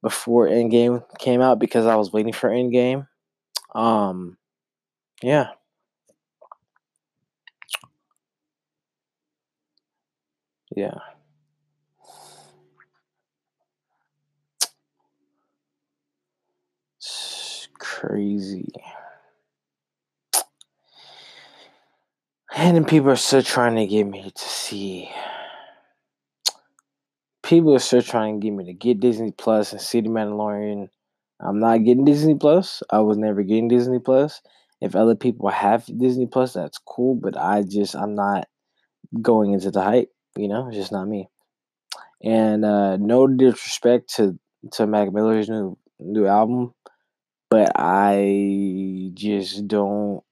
before 0.04 0.46
Endgame 0.46 1.02
came 1.18 1.40
out 1.40 1.58
because 1.58 1.87
I 1.87 1.96
was 1.96 2.12
waiting 2.12 2.34
for 2.34 2.50
Endgame. 2.50 3.08
Um, 3.75 4.37
yeah. 5.23 5.49
Yeah. 10.76 10.99
Crazy. 17.78 18.68
And 22.54 22.87
people 22.87 23.11
are 23.11 23.16
still 23.16 23.42
trying 23.42 23.76
to 23.76 23.87
get 23.87 24.04
me 24.04 24.30
to 24.30 24.42
see. 24.44 25.11
People 27.54 27.76
are 27.76 27.78
still 27.78 28.02
trying 28.02 28.40
to 28.40 28.44
get 28.44 28.50
me 28.50 28.64
to 28.64 28.73
get 28.73 28.99
Disney 28.99 29.30
Plus 29.30 29.70
and 29.70 29.80
see 29.80 30.00
The 30.00 30.08
Mandalorian. 30.08 30.88
I'm 31.38 31.61
not 31.61 31.84
getting 31.84 32.04
Disney 32.04 32.34
Plus. 32.34 32.82
I 32.90 32.99
was 32.99 33.16
never 33.16 33.44
getting 33.44 33.68
Disney 33.68 34.00
Plus. 34.00 34.42
If 34.80 34.96
other 34.96 35.14
people 35.14 35.49
have 35.50 35.87
Disney 35.87 36.26
Plus, 36.26 36.54
that's 36.54 36.78
cool. 36.78 37.14
But 37.14 37.37
I 37.38 37.62
just, 37.62 37.94
I'm 37.94 38.16
not 38.16 38.49
going 39.23 39.52
into 39.52 39.70
the 39.70 39.82
hype. 39.82 40.11
You 40.37 40.49
know, 40.49 40.66
it's 40.66 40.76
just 40.76 40.90
not 40.90 41.06
me. 41.06 41.28
And 42.25 42.64
uh, 42.64 42.96
no 42.96 43.28
disrespect 43.28 44.12
to 44.16 44.37
to 44.73 44.88
Mac 44.88 45.12
Miller's 45.12 45.49
new 45.49 45.78
new 46.00 46.26
album, 46.26 46.75
but 47.50 47.70
I 47.76 49.12
just 49.14 49.68
don't. 49.68 50.25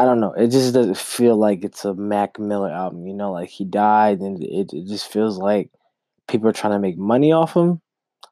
I 0.00 0.04
don't 0.04 0.20
know. 0.20 0.32
It 0.32 0.48
just 0.48 0.72
doesn't 0.74 0.96
feel 0.96 1.36
like 1.36 1.64
it's 1.64 1.84
a 1.84 1.94
Mac 1.94 2.38
Miller 2.38 2.70
album. 2.70 3.06
You 3.06 3.14
know, 3.14 3.32
like 3.32 3.48
he 3.50 3.64
died, 3.64 4.20
and 4.20 4.42
it, 4.42 4.72
it 4.72 4.86
just 4.86 5.12
feels 5.12 5.38
like 5.38 5.70
people 6.28 6.48
are 6.48 6.52
trying 6.52 6.72
to 6.74 6.78
make 6.78 6.98
money 6.98 7.32
off 7.32 7.54
him. 7.54 7.80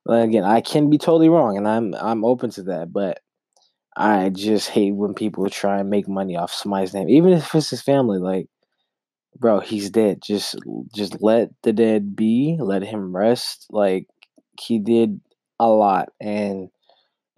Again, 0.09 0.45
I 0.45 0.61
can 0.63 0.91
be 0.91 0.99
totally 0.99 1.29
wrong, 1.29 1.57
and 1.59 1.69
I'm 1.69 1.95
I'm 1.95 2.25
open 2.25 2.51
to 2.53 2.63
that, 2.65 2.93
but 2.93 3.21
I 3.97 4.31
just 4.31 4.71
hate 4.71 4.93
when 4.95 5.15
people 5.15 5.49
try 5.51 5.81
and 5.81 5.91
make 5.91 6.09
money 6.09 6.37
off 6.37 6.53
somebody's 6.53 6.95
name, 6.95 7.09
even 7.11 7.33
if 7.35 7.55
it's 7.55 7.71
his 7.71 7.83
family. 7.83 8.19
Like, 8.19 8.49
bro, 9.39 9.61
he's 9.61 9.91
dead. 9.91 10.23
Just 10.23 10.57
just 10.95 11.23
let 11.23 11.51
the 11.63 11.73
dead 11.73 12.17
be. 12.17 12.57
Let 12.61 12.83
him 12.83 13.17
rest. 13.17 13.67
Like 13.71 14.07
he 14.61 14.79
did 14.79 15.21
a 15.61 15.69
lot, 15.69 16.11
and 16.21 16.71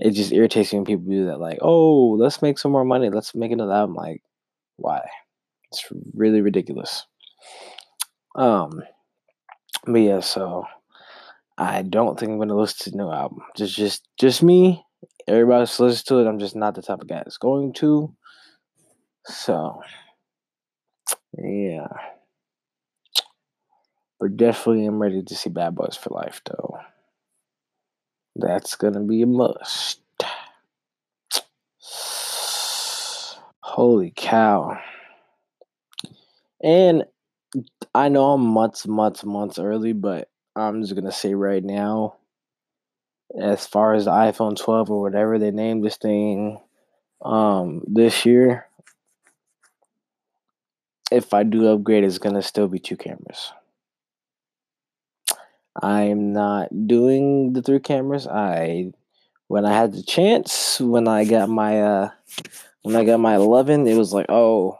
it 0.01 0.13
just 0.13 0.33
irritates 0.33 0.73
me 0.73 0.79
when 0.79 0.87
people 0.87 1.11
do 1.11 1.27
that. 1.27 1.41
Like, 1.41 1.59
oh, 1.61 2.17
let's 2.19 2.43
make 2.43 2.59
some 2.59 2.73
more 2.73 2.85
money. 2.85 3.11
Let's 3.11 3.35
make 3.35 3.53
another 3.53 3.73
album. 3.73 3.95
Like, 3.95 4.23
why? 4.77 5.03
It's 5.71 5.87
really 6.15 6.41
ridiculous. 6.41 7.07
Um, 8.35 8.83
but 9.85 9.99
yeah, 9.99 10.21
so 10.21 10.65
I 11.59 11.83
don't 11.83 12.19
think 12.19 12.33
I'm 12.33 12.39
gonna 12.39 12.57
listen 12.57 12.93
to 12.93 12.97
new 12.99 13.11
album. 13.11 13.41
Just, 13.57 13.77
just, 13.77 14.09
just 14.19 14.43
me. 14.43 14.85
Everybody's 15.29 15.79
listens 15.79 16.03
to 16.05 16.19
it. 16.19 16.27
I'm 16.27 16.39
just 16.39 16.57
not 16.57 16.75
the 16.75 16.83
type 16.83 17.01
of 17.01 17.09
guy 17.09 17.17
that's 17.17 17.39
going 17.39 17.73
to. 17.75 18.15
So, 19.27 19.81
yeah. 21.39 21.89
But 24.19 24.37
definitely, 24.37 24.87
I'm 24.87 25.01
ready 25.01 25.23
to 25.23 25.35
see 25.35 25.51
Bad 25.51 25.75
Boys 25.75 25.97
for 25.97 26.11
Life, 26.11 26.43
though. 26.47 26.79
That's 28.41 28.75
gonna 28.77 29.01
be 29.01 29.23
a 29.23 29.27
must. 29.27 30.01
Holy 33.61 34.13
cow. 34.17 34.79
And 36.63 37.05
I 37.95 38.09
know 38.09 38.33
I'm 38.33 38.45
months, 38.45 38.87
months, 38.87 39.25
months 39.25 39.59
early, 39.59 39.93
but 39.93 40.29
I'm 40.57 40.83
just 40.83 40.95
gonna 40.95 41.13
say 41.13 41.35
right 41.35 41.63
now, 41.63 42.17
as 43.41 43.67
far 43.67 43.95
as 43.95 44.07
the 44.07 44.11
iPhone 44.11 44.57
12 44.57 44.91
or 44.91 45.01
whatever 45.03 45.39
they 45.39 45.51
named 45.51 45.85
this 45.85 45.97
thing 45.97 46.61
um 47.23 47.83
this 47.87 48.25
year, 48.25 48.67
if 51.13 51.35
I 51.35 51.43
do 51.43 51.69
upgrade, 51.69 52.05
it's 52.05 52.19
gonna 52.19 52.43
still 52.43 52.69
be 52.69 52.79
two 52.79 52.97
cameras. 52.97 53.53
I'm 55.83 56.33
not 56.33 56.69
doing 56.87 57.53
the 57.53 57.63
three 57.63 57.81
cameras. 57.81 58.27
I 58.27 58.93
when 59.49 59.67
I 59.67 59.75
had 59.75 59.93
the 59.93 60.03
chance, 60.03 60.81
when 60.81 61.09
I 61.09 61.25
got 61.25 61.49
my 61.49 61.81
uh 61.83 62.11
when 62.83 62.97
I 62.97 63.05
got 63.05 63.21
my 63.21 63.37
11, 63.37 63.87
it 63.87 63.97
was 63.97 64.13
like, 64.13 64.27
oh, 64.29 64.79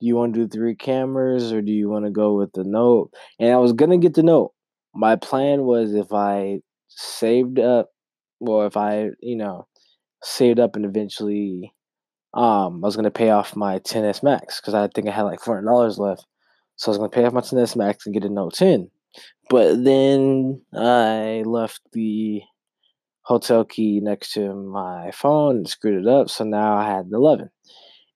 do 0.00 0.06
you 0.06 0.16
want 0.16 0.34
to 0.34 0.40
do 0.40 0.48
three 0.48 0.74
cameras 0.74 1.52
or 1.52 1.62
do 1.62 1.72
you 1.72 1.88
want 1.88 2.04
to 2.06 2.10
go 2.10 2.34
with 2.36 2.52
the 2.52 2.64
note? 2.64 3.12
And 3.38 3.52
I 3.52 3.56
was 3.58 3.72
gonna 3.72 3.98
get 3.98 4.14
the 4.14 4.22
note. 4.22 4.52
My 4.94 5.16
plan 5.16 5.62
was 5.62 5.94
if 5.94 6.12
I 6.12 6.60
saved 6.88 7.58
up, 7.58 7.90
well, 8.40 8.66
if 8.66 8.76
I, 8.76 9.10
you 9.20 9.36
know, 9.36 9.66
saved 10.22 10.60
up 10.60 10.76
and 10.76 10.84
eventually, 10.84 11.74
um, 12.34 12.82
I 12.84 12.86
was 12.86 12.96
gonna 12.96 13.10
pay 13.10 13.30
off 13.30 13.56
my 13.56 13.78
10s 13.80 14.22
Max 14.22 14.60
because 14.60 14.74
I 14.74 14.88
think 14.88 15.08
I 15.08 15.12
had 15.12 15.22
like 15.22 15.40
four 15.40 15.56
hundred 15.56 15.68
dollars 15.68 15.98
left. 15.98 16.26
So 16.76 16.90
I 16.90 16.92
was 16.92 16.98
gonna 16.98 17.10
pay 17.10 17.24
off 17.24 17.32
my 17.32 17.42
10s 17.42 17.76
Max 17.76 18.06
and 18.06 18.14
get 18.14 18.24
a 18.24 18.28
Note 18.30 18.54
10. 18.54 18.90
But 19.48 19.84
then 19.84 20.62
I 20.74 21.42
left 21.46 21.80
the 21.92 22.42
hotel 23.22 23.64
key 23.64 24.00
next 24.00 24.32
to 24.34 24.54
my 24.54 25.10
phone 25.12 25.58
and 25.58 25.68
screwed 25.68 26.02
it 26.02 26.08
up. 26.08 26.30
So 26.30 26.44
now 26.44 26.76
I 26.76 26.86
had 26.86 27.10
the 27.10 27.16
11. 27.16 27.50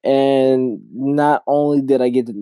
And 0.05 0.81
not 0.93 1.43
only 1.47 1.81
did 1.83 2.03
I 2.03 2.11
get 2.11 2.27
the 2.27 2.33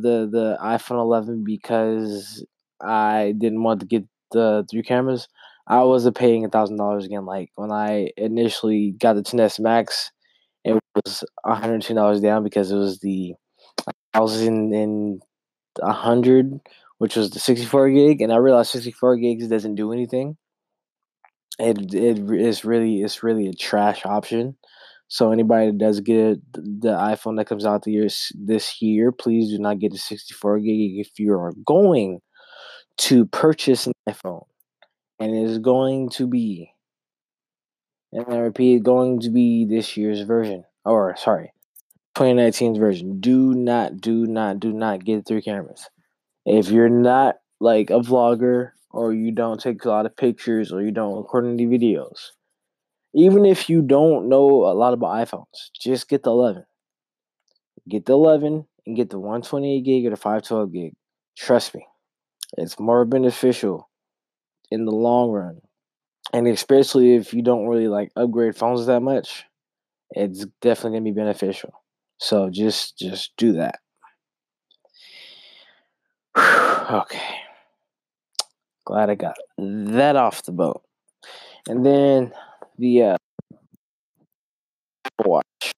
the 0.00 0.28
the 0.30 0.58
iPhone 0.62 1.00
11 1.00 1.44
because 1.44 2.44
I 2.80 3.34
didn't 3.38 3.62
want 3.62 3.80
to 3.80 3.86
get 3.86 4.04
the 4.32 4.66
three 4.70 4.82
cameras, 4.82 5.28
I 5.66 5.82
wasn't 5.84 6.16
paying 6.16 6.44
a 6.44 6.48
thousand 6.48 6.76
dollars 6.76 7.04
again. 7.04 7.26
Like 7.26 7.50
when 7.56 7.70
I 7.72 8.10
initially 8.16 8.92
got 8.92 9.14
the 9.14 9.22
10s 9.22 9.60
Max, 9.60 10.10
it 10.64 10.78
was 10.94 11.24
$102 11.46 12.22
down 12.22 12.44
because 12.44 12.72
it 12.72 12.76
was 12.76 13.00
the 13.00 13.34
thousand 14.14 14.74
and 14.74 15.22
a 15.82 15.92
hundred 15.92 16.60
which 17.02 17.16
was 17.16 17.30
the 17.30 17.40
64 17.40 17.90
gig, 17.90 18.20
and 18.20 18.32
I 18.32 18.36
realized 18.36 18.70
64 18.70 19.16
gigs 19.16 19.48
doesn't 19.48 19.74
do 19.74 19.92
anything. 19.92 20.36
It 21.58 21.92
it 21.92 22.30
is 22.30 22.64
really 22.64 23.02
it's 23.02 23.24
really 23.24 23.48
a 23.48 23.52
trash 23.52 24.06
option. 24.06 24.56
So 25.08 25.32
anybody 25.32 25.66
that 25.66 25.78
does 25.78 25.98
get 25.98 26.38
the 26.52 26.92
iPhone 26.92 27.38
that 27.38 27.48
comes 27.48 27.66
out 27.66 27.82
the 27.82 27.90
year 27.90 28.06
this 28.36 28.80
year, 28.80 29.10
please 29.10 29.50
do 29.50 29.58
not 29.58 29.80
get 29.80 29.92
a 29.92 29.98
64 29.98 30.60
gig 30.60 31.00
if 31.00 31.18
you 31.18 31.32
are 31.32 31.52
going 31.66 32.20
to 32.98 33.26
purchase 33.26 33.88
an 33.88 33.94
iPhone, 34.08 34.44
and 35.18 35.34
it 35.34 35.42
is 35.42 35.58
going 35.58 36.08
to 36.10 36.28
be, 36.28 36.70
and 38.12 38.32
I 38.32 38.36
repeat, 38.36 38.84
going 38.84 39.18
to 39.22 39.30
be 39.30 39.64
this 39.64 39.96
year's 39.96 40.20
version, 40.20 40.62
or 40.84 41.16
sorry, 41.16 41.52
2019's 42.14 42.78
version. 42.78 43.18
Do 43.18 43.54
not, 43.54 44.00
do 44.00 44.24
not, 44.28 44.60
do 44.60 44.72
not 44.72 45.04
get 45.04 45.26
three 45.26 45.42
cameras. 45.42 45.88
If 46.44 46.70
you're 46.70 46.88
not 46.88 47.36
like 47.60 47.90
a 47.90 48.00
vlogger 48.00 48.70
or 48.90 49.12
you 49.12 49.30
don't 49.30 49.60
take 49.60 49.84
a 49.84 49.88
lot 49.88 50.06
of 50.06 50.16
pictures 50.16 50.72
or 50.72 50.82
you 50.82 50.90
don't 50.90 51.16
record 51.16 51.46
any 51.46 51.66
videos, 51.66 52.30
even 53.14 53.44
if 53.44 53.68
you 53.68 53.82
don't 53.82 54.28
know 54.28 54.64
a 54.64 54.74
lot 54.74 54.94
about 54.94 55.14
iPhones, 55.26 55.70
just 55.78 56.08
get 56.08 56.22
the 56.22 56.30
11. 56.30 56.64
Get 57.88 58.06
the 58.06 58.14
11 58.14 58.66
and 58.86 58.96
get 58.96 59.10
the 59.10 59.18
128 59.18 59.84
gig 59.84 60.06
or 60.06 60.10
the 60.10 60.16
512 60.16 60.72
gig. 60.72 60.92
Trust 61.36 61.74
me, 61.74 61.86
it's 62.56 62.78
more 62.78 63.04
beneficial 63.04 63.88
in 64.70 64.84
the 64.84 64.92
long 64.92 65.30
run. 65.30 65.60
And 66.32 66.46
especially 66.48 67.14
if 67.14 67.34
you 67.34 67.42
don't 67.42 67.66
really 67.66 67.88
like 67.88 68.10
upgrade 68.16 68.56
phones 68.56 68.86
that 68.86 69.00
much, 69.00 69.44
it's 70.10 70.46
definitely 70.60 70.98
gonna 70.98 71.10
be 71.10 71.20
beneficial. 71.20 71.72
So 72.18 72.50
just 72.50 72.98
just 72.98 73.32
do 73.36 73.52
that. 73.54 73.80
Okay. 76.92 77.38
Glad 78.84 79.10
I 79.10 79.14
got 79.14 79.36
that 79.58 80.16
off 80.16 80.42
the 80.42 80.52
boat. 80.52 80.82
And 81.68 81.86
then 81.86 82.32
the 82.78 83.02
uh, 83.02 83.16
watch 85.24 85.72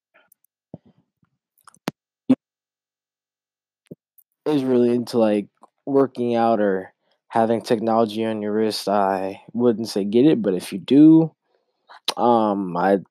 is 4.47 4.65
really 4.65 4.95
into 4.95 5.19
like 5.19 5.47
working 5.87 6.35
out 6.35 6.61
or 6.61 6.93
having 7.29 7.61
technology 7.61 8.25
on 8.25 8.41
your 8.43 8.53
wrist. 8.53 8.89
I 8.89 9.43
wouldn't 9.53 9.89
say 9.89 10.05
get 10.05 10.27
it, 10.27 10.41
but 10.43 10.55
if 10.55 10.73
you 10.73 10.79
do, 10.79 11.33
um, 12.17 12.77
I'd 12.77 13.05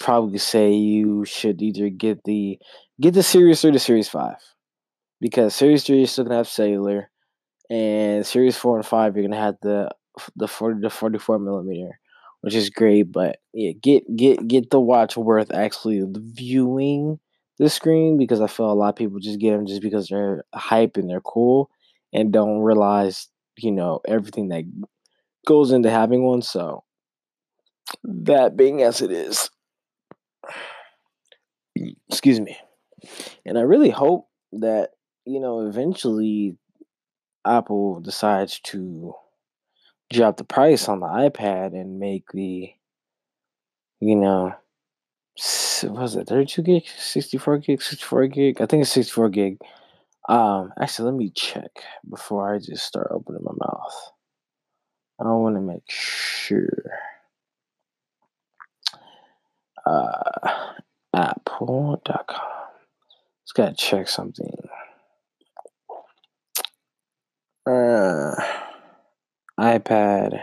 probably 0.00 0.38
say 0.38 0.72
you 0.72 1.24
should 1.24 1.62
either 1.62 1.88
get 1.88 2.22
the 2.24 2.58
get 3.00 3.14
the 3.14 3.22
Series 3.22 3.64
or 3.64 3.72
the 3.72 3.78
Series 3.78 4.08
Five 4.08 4.38
because 5.20 5.54
Series 5.54 5.84
Three 5.84 6.02
is 6.02 6.12
still 6.12 6.24
gonna 6.24 6.36
have 6.36 6.48
cellular, 6.48 7.10
and 7.70 8.26
Series 8.26 8.56
Four 8.56 8.76
and 8.76 8.86
Five 8.86 9.16
you're 9.16 9.24
gonna 9.26 9.40
have 9.40 9.56
the 9.62 9.90
the 10.36 10.48
forty 10.48 10.80
to 10.82 10.90
forty 10.90 11.18
four 11.18 11.38
millimeter, 11.38 11.98
which 12.42 12.54
is 12.54 12.70
great. 12.70 13.12
But 13.12 13.38
yeah, 13.52 13.72
get 13.72 14.04
get 14.16 14.46
get 14.48 14.70
the 14.70 14.80
watch 14.80 15.16
worth 15.16 15.52
actually 15.52 16.04
viewing 16.10 17.18
the 17.58 17.68
screen 17.68 18.18
because 18.18 18.40
I 18.40 18.46
feel 18.46 18.70
a 18.70 18.74
lot 18.74 18.90
of 18.90 18.96
people 18.96 19.18
just 19.20 19.40
get 19.40 19.52
them 19.52 19.66
just 19.66 19.82
because 19.82 20.08
they're 20.08 20.44
hype 20.54 20.96
and 20.96 21.08
they're 21.08 21.20
cool 21.20 21.70
and 22.12 22.32
don't 22.32 22.60
realize 22.60 23.28
you 23.58 23.72
know 23.72 24.00
everything 24.06 24.48
that 24.48 24.64
goes 25.46 25.72
into 25.72 25.90
having 25.90 26.22
one. 26.24 26.42
So 26.42 26.84
that 28.04 28.56
being 28.56 28.82
as 28.82 29.00
it 29.02 29.10
is, 29.10 29.50
excuse 32.08 32.40
me, 32.40 32.56
and 33.46 33.58
I 33.58 33.62
really 33.62 33.90
hope 33.90 34.28
that 34.52 34.90
you 35.26 35.40
know 35.40 35.66
eventually 35.66 36.56
Apple 37.46 38.00
decides 38.00 38.60
to 38.60 39.14
drop 40.12 40.36
the 40.36 40.44
price 40.44 40.88
on 40.88 41.00
the 41.00 41.06
iPad 41.06 41.72
and 41.72 41.98
make 41.98 42.24
the, 42.32 42.72
you 44.00 44.16
know, 44.16 44.54
was 45.82 46.16
it 46.16 46.28
32 46.28 46.62
gig, 46.62 46.84
64 46.86 47.58
gig, 47.58 47.82
64 47.82 48.26
gig? 48.28 48.60
I 48.60 48.66
think 48.66 48.82
it's 48.82 48.92
64 48.92 49.28
gig. 49.30 49.58
Um, 50.28 50.72
actually, 50.80 51.10
let 51.10 51.18
me 51.18 51.30
check 51.30 51.70
before 52.08 52.54
I 52.54 52.58
just 52.58 52.84
start 52.84 53.08
opening 53.10 53.42
my 53.42 53.52
mouth. 53.52 54.12
I 55.20 55.24
want 55.24 55.56
to 55.56 55.60
make 55.60 55.88
sure. 55.88 56.84
Uh, 59.86 60.72
Apple.com. 61.14 62.40
Just 63.44 63.54
gotta 63.54 63.74
check 63.74 64.08
something. 64.08 64.50
Uh, 67.66 68.34
iPad 69.58 70.40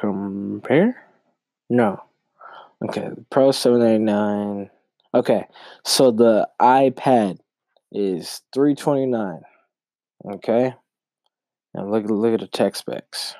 compare? 0.00 1.08
No. 1.68 2.02
Okay, 2.84 3.08
Pro 3.30 3.50
799. 3.50 4.70
Okay, 5.14 5.46
so 5.84 6.10
the 6.10 6.48
iPad 6.60 7.38
is 7.90 8.42
329. 8.54 9.42
Okay? 10.34 10.74
And 11.74 11.90
look 11.90 12.04
look 12.06 12.34
at 12.34 12.40
the 12.40 12.46
tech 12.46 12.76
specs. 12.76 13.34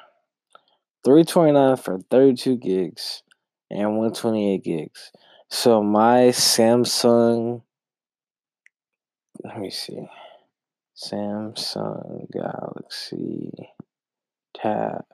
329 1.04 1.76
for 1.76 1.98
32 2.10 2.56
gigs 2.56 3.22
and 3.70 3.96
128 3.96 4.62
gigs. 4.62 5.12
So 5.48 5.82
my 5.82 6.28
Samsung 6.28 7.62
let 9.44 9.58
me 9.58 9.70
see. 9.70 10.08
Samsung 10.96 12.30
Galaxy 12.30 13.50
Tab 14.54 15.04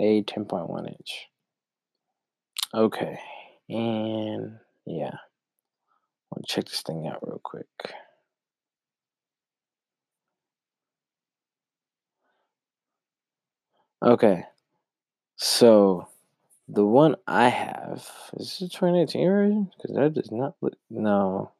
A 0.00 0.22
10.1 0.22 0.88
inch. 0.88 1.28
Okay, 2.74 3.18
and 3.68 4.58
yeah, 4.84 5.16
I'll 6.32 6.42
check 6.46 6.66
this 6.66 6.82
thing 6.82 7.06
out 7.06 7.26
real 7.26 7.40
quick. 7.42 7.66
Okay, 14.02 14.44
so 15.36 16.08
the 16.68 16.84
one 16.84 17.16
I 17.26 17.48
have 17.48 18.06
is 18.36 18.58
this 18.58 18.58
the 18.58 18.68
2019 18.68 19.26
version? 19.28 19.70
Because 19.76 19.96
that 19.96 20.14
does 20.14 20.30
not 20.30 20.54
look. 20.60 20.74
No, 20.90 21.52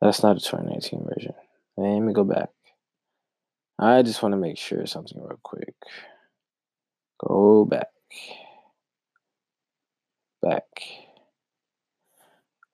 that's 0.00 0.22
not 0.22 0.38
a 0.38 0.40
2019 0.40 1.06
version. 1.14 1.34
Let 1.80 2.00
me 2.00 2.12
go 2.12 2.24
back. 2.24 2.50
I 3.78 4.02
just 4.02 4.22
want 4.22 4.34
to 4.34 4.36
make 4.36 4.58
sure 4.58 4.84
something 4.84 5.18
real 5.18 5.40
quick. 5.42 5.74
Go 7.26 7.64
back. 7.64 7.88
Back. 10.42 10.66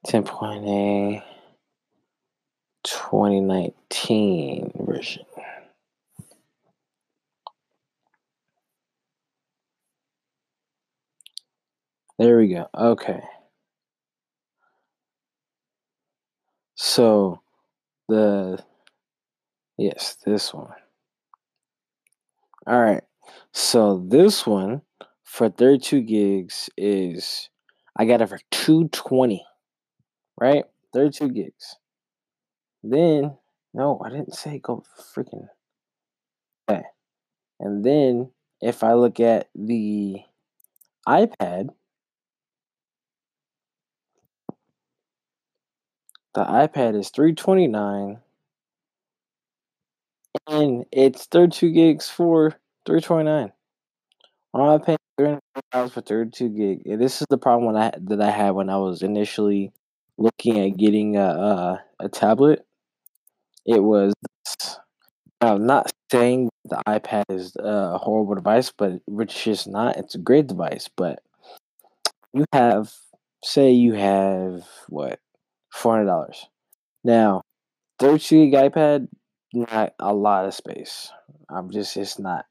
10.8 0.09 1.23
2019 2.83 4.73
version. 4.81 5.25
There 12.19 12.39
we 12.39 12.49
go. 12.49 12.67
Okay. 12.77 13.23
So 16.75 17.41
the 18.09 18.65
yes, 19.79 20.17
this 20.25 20.53
one. 20.53 20.73
All 22.67 22.81
right. 22.81 23.03
So 23.53 24.05
this 24.09 24.47
one 24.47 24.83
for 25.23 25.49
32 25.49 26.03
gigs 26.03 26.71
is 26.77 27.49
I 27.97 28.05
got 28.05 28.21
it 28.21 28.29
for 28.29 28.41
220. 28.51 29.45
Right? 30.41 30.65
32 30.93 31.31
gigs. 31.31 31.77
Then 32.83 33.37
no, 33.75 34.01
I 34.05 34.11
didn't 34.11 34.35
say 34.35 34.59
go 34.59 34.85
freaking 35.15 35.49
okay. 36.69 36.85
And 37.61 37.85
then 37.85 38.31
if 38.61 38.83
I 38.83 38.95
look 38.95 39.21
at 39.21 39.49
the 39.55 40.21
iPad, 41.07 41.69
the 46.35 46.45
iPad 46.45 46.99
is 46.99 47.11
329 47.11 48.19
and 50.49 50.85
it's 50.93 51.27
32 51.27 51.73
gigs 51.73 52.09
for 52.09 52.51
329. 52.87 53.53
I'm 54.55 54.81
paying 54.81 54.99
300 55.19 55.41
dollars 55.73 55.93
for 55.93 56.01
32 56.01 56.49
gig. 56.51 56.83
And 56.87 57.01
this 57.01 57.21
is 57.21 57.27
the 57.31 57.39
problem 57.39 57.77
I 57.77 57.93
that 58.05 58.21
I 58.21 58.31
had 58.31 58.51
when 58.53 58.71
I 58.71 58.77
was 58.79 59.03
initially 59.03 59.73
looking 60.19 60.59
at 60.61 60.77
getting 60.79 61.17
a 61.17 61.27
a, 61.29 61.85
a 62.01 62.09
tablet. 62.09 62.65
It 63.67 63.83
was 63.83 64.15
I'm 65.41 65.67
not 65.67 65.93
saying 66.11 66.51
the 66.65 66.83
iPad 66.89 67.25
is 67.31 67.55
a 67.57 67.99
horrible 67.99 68.35
device, 68.35 68.73
but 68.77 69.01
which 69.07 69.47
is 69.47 69.67
not. 69.67 69.97
It's 69.97 70.15
a 70.15 70.19
great 70.19 70.47
device, 70.47 70.89
but 70.97 71.21
you 72.33 72.45
have 72.53 72.93
say 73.45 73.71
you 73.71 73.95
have 73.95 74.65
what 74.89 75.19
four 75.73 75.95
hundred 75.95 76.07
dollars. 76.07 76.47
Now, 77.05 77.43
32 78.01 78.51
gig 78.51 78.55
iPad, 78.55 79.09
not 79.57 79.95
a 79.99 80.15
lot 80.15 80.47
of 80.47 80.55
space. 80.55 81.11
I'm 81.49 81.71
just 81.71 81.97
it's 81.97 82.19
not 82.19 82.47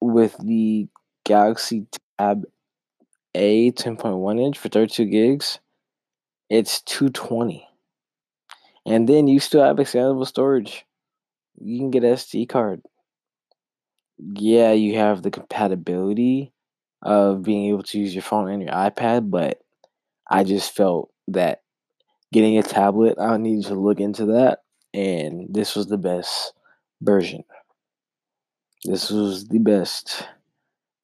with 0.00 0.36
the 0.38 0.88
Galaxy 1.24 1.86
Tab 2.18 2.44
A 3.34 3.70
10.1 3.72 4.40
inch 4.40 4.58
for 4.58 4.68
32 4.68 5.04
gigs, 5.06 5.60
it's 6.50 6.82
220. 6.82 7.66
And 8.84 9.08
then 9.08 9.28
you 9.28 9.38
still 9.38 9.62
have 9.62 9.76
expandable 9.76 10.26
storage. 10.26 10.84
You 11.60 11.78
can 11.78 11.90
get 11.90 12.02
SD 12.02 12.48
card. 12.48 12.82
Yeah, 14.18 14.72
you 14.72 14.96
have 14.98 15.22
the 15.22 15.30
compatibility 15.30 16.52
of 17.00 17.42
being 17.42 17.70
able 17.70 17.84
to 17.84 17.98
use 17.98 18.14
your 18.14 18.22
phone 18.22 18.48
and 18.48 18.62
your 18.62 18.72
iPad, 18.72 19.30
but 19.30 19.60
I 20.28 20.44
just 20.44 20.74
felt 20.74 21.10
that 21.28 21.62
getting 22.32 22.58
a 22.58 22.62
tablet, 22.62 23.18
I 23.20 23.36
needed 23.36 23.66
to 23.66 23.74
look 23.74 24.00
into 24.00 24.26
that, 24.26 24.60
and 24.94 25.46
this 25.50 25.74
was 25.74 25.86
the 25.86 25.98
best 25.98 26.52
version. 27.00 27.44
This 28.84 29.10
was 29.10 29.46
the 29.48 29.58
best 29.58 30.26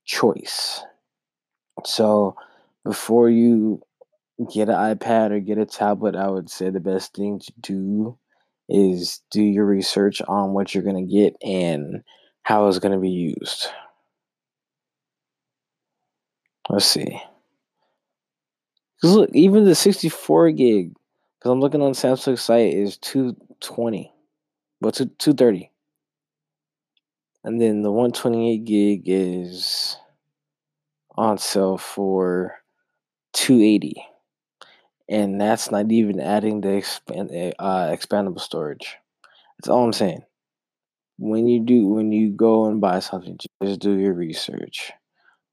choice. 0.04 0.82
So 1.84 2.36
before 2.84 3.30
you 3.30 3.82
get 4.52 4.68
an 4.68 4.74
iPad 4.74 5.30
or 5.30 5.40
get 5.40 5.58
a 5.58 5.66
tablet, 5.66 6.16
I 6.16 6.28
would 6.28 6.50
say 6.50 6.70
the 6.70 6.80
best 6.80 7.14
thing 7.14 7.38
to 7.40 7.52
do 7.60 8.18
is 8.68 9.20
do 9.30 9.42
your 9.42 9.64
research 9.64 10.20
on 10.28 10.52
what 10.52 10.74
you're 10.74 10.84
going 10.84 11.06
to 11.06 11.12
get 11.12 11.36
and 11.42 12.02
how 12.42 12.66
it's 12.68 12.78
going 12.78 12.92
to 12.92 12.98
be 12.98 13.10
used. 13.10 13.68
Let's 16.68 16.84
see. 16.84 17.20
Cause 19.00 19.14
look, 19.14 19.30
even 19.32 19.64
the 19.64 19.74
64 19.74 20.50
gig, 20.50 20.92
because 21.38 21.52
I'm 21.52 21.60
looking 21.60 21.80
on 21.82 21.92
Samsung's 21.92 22.42
site, 22.42 22.74
is 22.74 22.96
220. 23.60 24.12
Well, 24.80 24.92
230. 24.92 25.70
And 27.44 27.60
then 27.60 27.82
the 27.82 27.90
128 27.90 28.64
gig 28.64 29.02
is 29.06 29.96
on 31.16 31.38
sale 31.38 31.78
for 31.78 32.54
280 33.32 34.04
and 35.08 35.40
that's 35.40 35.70
not 35.70 35.90
even 35.90 36.20
adding 36.20 36.60
the 36.60 36.74
expand, 36.74 37.30
uh, 37.58 37.88
expandable 37.90 38.40
storage. 38.40 38.96
That's 39.58 39.68
all 39.68 39.84
i'm 39.84 39.92
saying. 39.92 40.22
When 41.18 41.48
you 41.48 41.60
do 41.64 41.86
when 41.86 42.12
you 42.12 42.30
go 42.30 42.66
and 42.66 42.80
buy 42.80 43.00
something 43.00 43.38
just 43.62 43.80
do 43.80 43.98
your 43.98 44.14
research. 44.14 44.92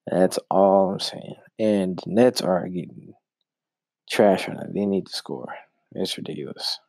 That's 0.07 0.37
all 0.51 0.91
i'm 0.91 0.99
saying. 0.99 1.35
And 1.57 1.99
nets 2.05 2.41
are 2.41 2.67
getting 2.67 3.13
trash 4.09 4.47
on 4.47 4.59
it. 4.59 4.73
They 4.73 4.85
need 4.85 5.07
to 5.07 5.13
score. 5.13 5.55
It's 5.93 6.17
ridiculous 6.17 6.79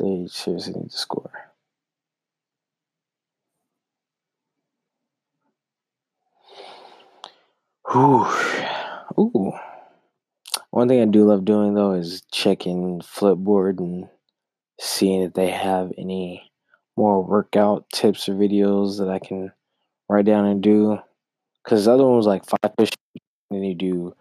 they 0.00 0.26
seriously 0.28 0.74
need 0.74 0.90
to 0.90 0.96
score 0.96 1.50
Ooh. 7.94 8.24
Ooh. 9.18 9.52
One 10.70 10.88
thing 10.88 11.00
I 11.02 11.06
do 11.06 11.24
love 11.24 11.44
doing 11.44 11.74
though 11.74 11.92
is 11.92 12.22
checking 12.32 13.00
Flipboard 13.00 13.78
and 13.80 14.08
seeing 14.80 15.22
if 15.22 15.34
they 15.34 15.50
have 15.50 15.92
any 15.98 16.52
more 16.96 17.24
workout 17.24 17.86
tips 17.92 18.28
or 18.28 18.34
videos 18.34 18.98
that 18.98 19.08
I 19.08 19.18
can 19.18 19.52
write 20.08 20.26
down 20.26 20.46
and 20.46 20.62
do. 20.62 20.98
Because 21.64 21.84
the 21.84 21.92
other 21.92 22.04
one 22.06 22.16
was 22.16 22.26
like 22.26 22.44
five 22.46 22.76
push 22.76 22.90
and 23.50 23.60
then 23.60 23.64
you 23.64 23.74
do 23.74 24.16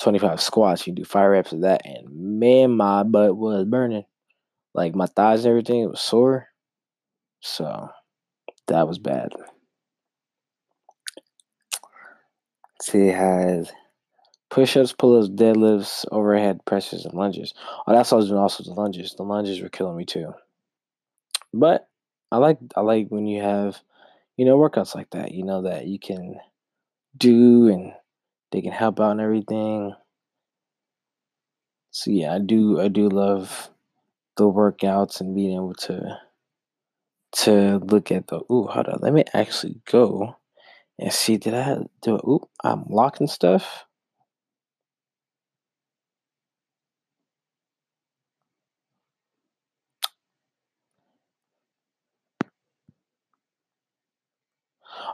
25 0.00 0.40
squats, 0.40 0.86
you 0.86 0.92
do 0.92 1.04
five 1.04 1.30
reps 1.30 1.52
of 1.52 1.62
that, 1.62 1.82
and 1.86 2.08
man, 2.10 2.72
my 2.76 3.02
butt 3.04 3.36
was 3.36 3.64
burning. 3.64 4.04
Like 4.74 4.94
my 4.94 5.06
thighs 5.06 5.44
and 5.44 5.50
everything, 5.50 5.82
it 5.82 5.90
was 5.90 6.00
sore. 6.00 6.48
So 7.40 7.90
that 8.68 8.88
was 8.88 8.98
bad. 8.98 9.32
She 12.84 13.08
has 13.08 13.72
push-ups, 14.50 14.92
pull-ups, 14.94 15.28
deadlifts, 15.30 16.06
overhead 16.12 16.64
presses, 16.66 17.04
and 17.04 17.14
lunges. 17.14 17.54
Oh, 17.86 17.92
that's 17.94 18.12
what 18.12 18.18
I 18.18 18.20
was 18.20 18.28
doing. 18.28 18.40
Also, 18.40 18.64
the 18.64 18.74
lunges. 18.74 19.14
The 19.14 19.24
lunges 19.24 19.60
were 19.60 19.68
killing 19.68 19.96
me 19.96 20.04
too. 20.04 20.34
But 21.54 21.88
I 22.30 22.36
like 22.38 22.58
I 22.76 22.80
like 22.82 23.08
when 23.08 23.26
you 23.26 23.42
have 23.42 23.80
you 24.36 24.44
know 24.44 24.58
workouts 24.58 24.94
like 24.94 25.10
that. 25.10 25.32
You 25.32 25.44
know 25.44 25.62
that 25.62 25.86
you 25.86 25.98
can 25.98 26.40
do 27.16 27.68
and 27.68 27.92
they 28.52 28.62
can 28.62 28.72
help 28.72 29.00
out 29.00 29.12
and 29.12 29.20
everything. 29.20 29.94
So 31.90 32.10
yeah, 32.10 32.34
I 32.34 32.40
do 32.40 32.80
I 32.80 32.88
do 32.88 33.08
love 33.08 33.70
the 34.36 34.44
workouts 34.44 35.20
and 35.20 35.34
being 35.34 35.54
able 35.56 35.74
to 35.74 36.18
to 37.32 37.78
look 37.78 38.12
at 38.12 38.28
the 38.28 38.36
ooh 38.50 38.66
hold 38.66 38.88
on 38.88 38.98
let 39.00 39.12
me 39.12 39.24
actually 39.34 39.80
go 39.90 40.36
and 40.98 41.12
see 41.12 41.36
did 41.36 41.54
I 41.54 41.78
do 42.02 42.16
it 42.16 42.24
ooh 42.26 42.40
I'm 42.64 42.84
locking 42.88 43.26
stuff. 43.28 43.86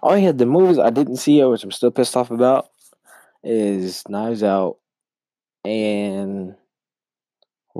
Oh 0.02 0.14
yeah, 0.14 0.33
the 0.33 0.46
movies 0.46 0.78
I 0.78 0.90
didn't 0.90 1.16
see, 1.16 1.42
which 1.44 1.64
I'm 1.64 1.70
still 1.70 1.90
pissed 1.90 2.16
off 2.16 2.30
about, 2.30 2.68
is 3.44 4.02
Knives 4.09 4.42
Out 4.42 4.78
and 5.64 6.56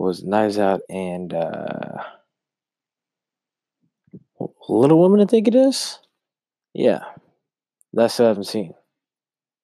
was 0.01 0.25
Knives 0.25 0.59
Out 0.59 0.81
and 0.89 1.33
uh, 1.35 2.03
Little 4.69 5.01
Women. 5.01 5.21
I 5.21 5.27
think 5.27 5.47
it 5.47 5.55
is. 5.55 5.99
Yeah, 6.73 7.05
that's 7.93 8.19
what 8.19 8.25
I 8.25 8.29
haven't 8.29 8.45
seen. 8.45 8.75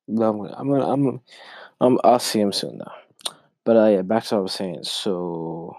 But 0.06 0.28
I'm 0.28 0.38
gonna, 0.38 0.54
I'm 0.56 0.68
gonna, 0.70 0.92
I'm, 0.92 1.20
I'm 1.80 1.98
I'll 2.04 2.18
see 2.18 2.40
him 2.40 2.52
soon 2.52 2.78
though. 2.78 3.32
But 3.64 3.76
uh, 3.76 3.86
yeah, 3.86 4.02
back 4.02 4.24
to 4.24 4.34
what 4.34 4.40
I 4.40 4.42
was 4.42 4.52
saying. 4.52 4.84
So 4.84 5.76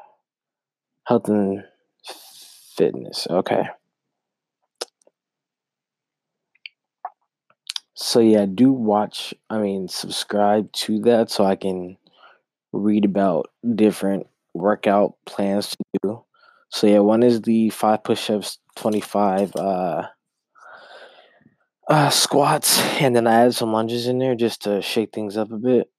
health 1.05 1.29
and 1.29 1.63
fitness. 2.75 3.27
Okay. 3.29 3.63
So 7.93 8.19
yeah, 8.19 8.45
do 8.45 8.71
watch. 8.71 9.33
I 9.49 9.59
mean, 9.59 9.87
subscribe 9.87 10.71
to 10.73 10.99
that 11.01 11.29
so 11.29 11.45
I 11.45 11.55
can 11.55 11.97
read 12.71 13.05
about 13.05 13.49
different 13.75 14.27
workout 14.57 15.15
plans 15.25 15.69
to 15.69 15.77
do. 16.03 16.23
So 16.69 16.87
yeah, 16.87 16.99
one 16.99 17.23
is 17.23 17.41
the 17.41 17.69
five 17.69 18.03
push-ups, 18.03 18.59
twenty-five 18.75 19.55
uh, 19.55 20.03
uh, 21.89 22.09
squats, 22.09 22.81
and 23.01 23.15
then 23.15 23.25
I 23.27 23.45
add 23.45 23.55
some 23.55 23.71
lunges 23.71 24.07
in 24.07 24.19
there 24.19 24.35
just 24.35 24.63
to 24.63 24.81
shake 24.81 25.13
things 25.13 25.37
up 25.37 25.51
a 25.51 25.57
bit, 25.57 25.89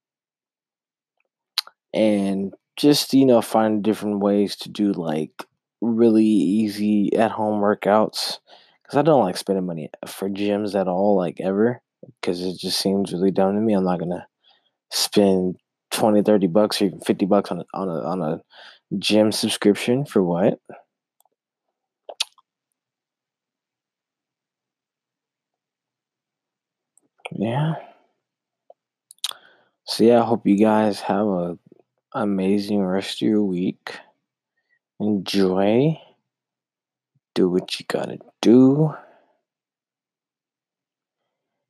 and 1.95 2.53
just 2.77 3.15
you 3.15 3.25
know 3.25 3.41
find 3.41 3.83
different 3.83 4.21
ways 4.21 4.57
to 4.57 4.69
do 4.69 4.93
like 4.93 5.47
really 5.81 6.25
easy 6.25 7.15
at-home 7.17 7.61
workouts 7.61 8.39
because 8.83 8.99
I 8.99 9.03
don't 9.03 9.23
like 9.23 9.37
spending 9.37 9.67
money 9.67 9.91
for 10.07 10.29
gyms 10.29 10.79
at 10.79 10.89
all, 10.89 11.17
like 11.17 11.41
ever, 11.41 11.81
because 12.21 12.43
it 12.43 12.59
just 12.59 12.79
seems 12.79 13.13
really 13.13 13.31
dumb 13.31 13.55
to 13.55 13.61
me. 13.61 13.73
I'm 13.73 13.85
not 13.85 14.01
gonna 14.01 14.27
spend 14.91 15.57
20, 15.99 16.23
30 16.23 16.47
bucks 16.47 16.81
or 16.81 16.87
even 16.87 17.01
50 17.01 17.27
bucks 17.27 17.51
on 17.51 17.61
a, 17.61 17.65
on 17.75 17.89
a, 17.89 18.01
on 18.03 18.23
a 18.23 18.41
gym 18.99 19.33
subscription 19.33 20.05
for 20.05 20.23
what? 20.23 20.61
Yeah. 27.33 27.75
So 29.87 30.05
yeah, 30.05 30.23
I 30.23 30.25
hope 30.25 30.47
you 30.47 30.57
guys 30.57 31.01
have 31.01 31.27
a 31.27 31.59
amazing 32.13 32.81
rest 32.81 33.21
of 33.21 33.29
your 33.29 33.43
week. 33.43 33.99
Enjoy. 35.01 36.01
Do 37.35 37.49
what 37.49 37.79
you 37.81 37.87
gotta 37.89 38.19
do. 38.41 38.95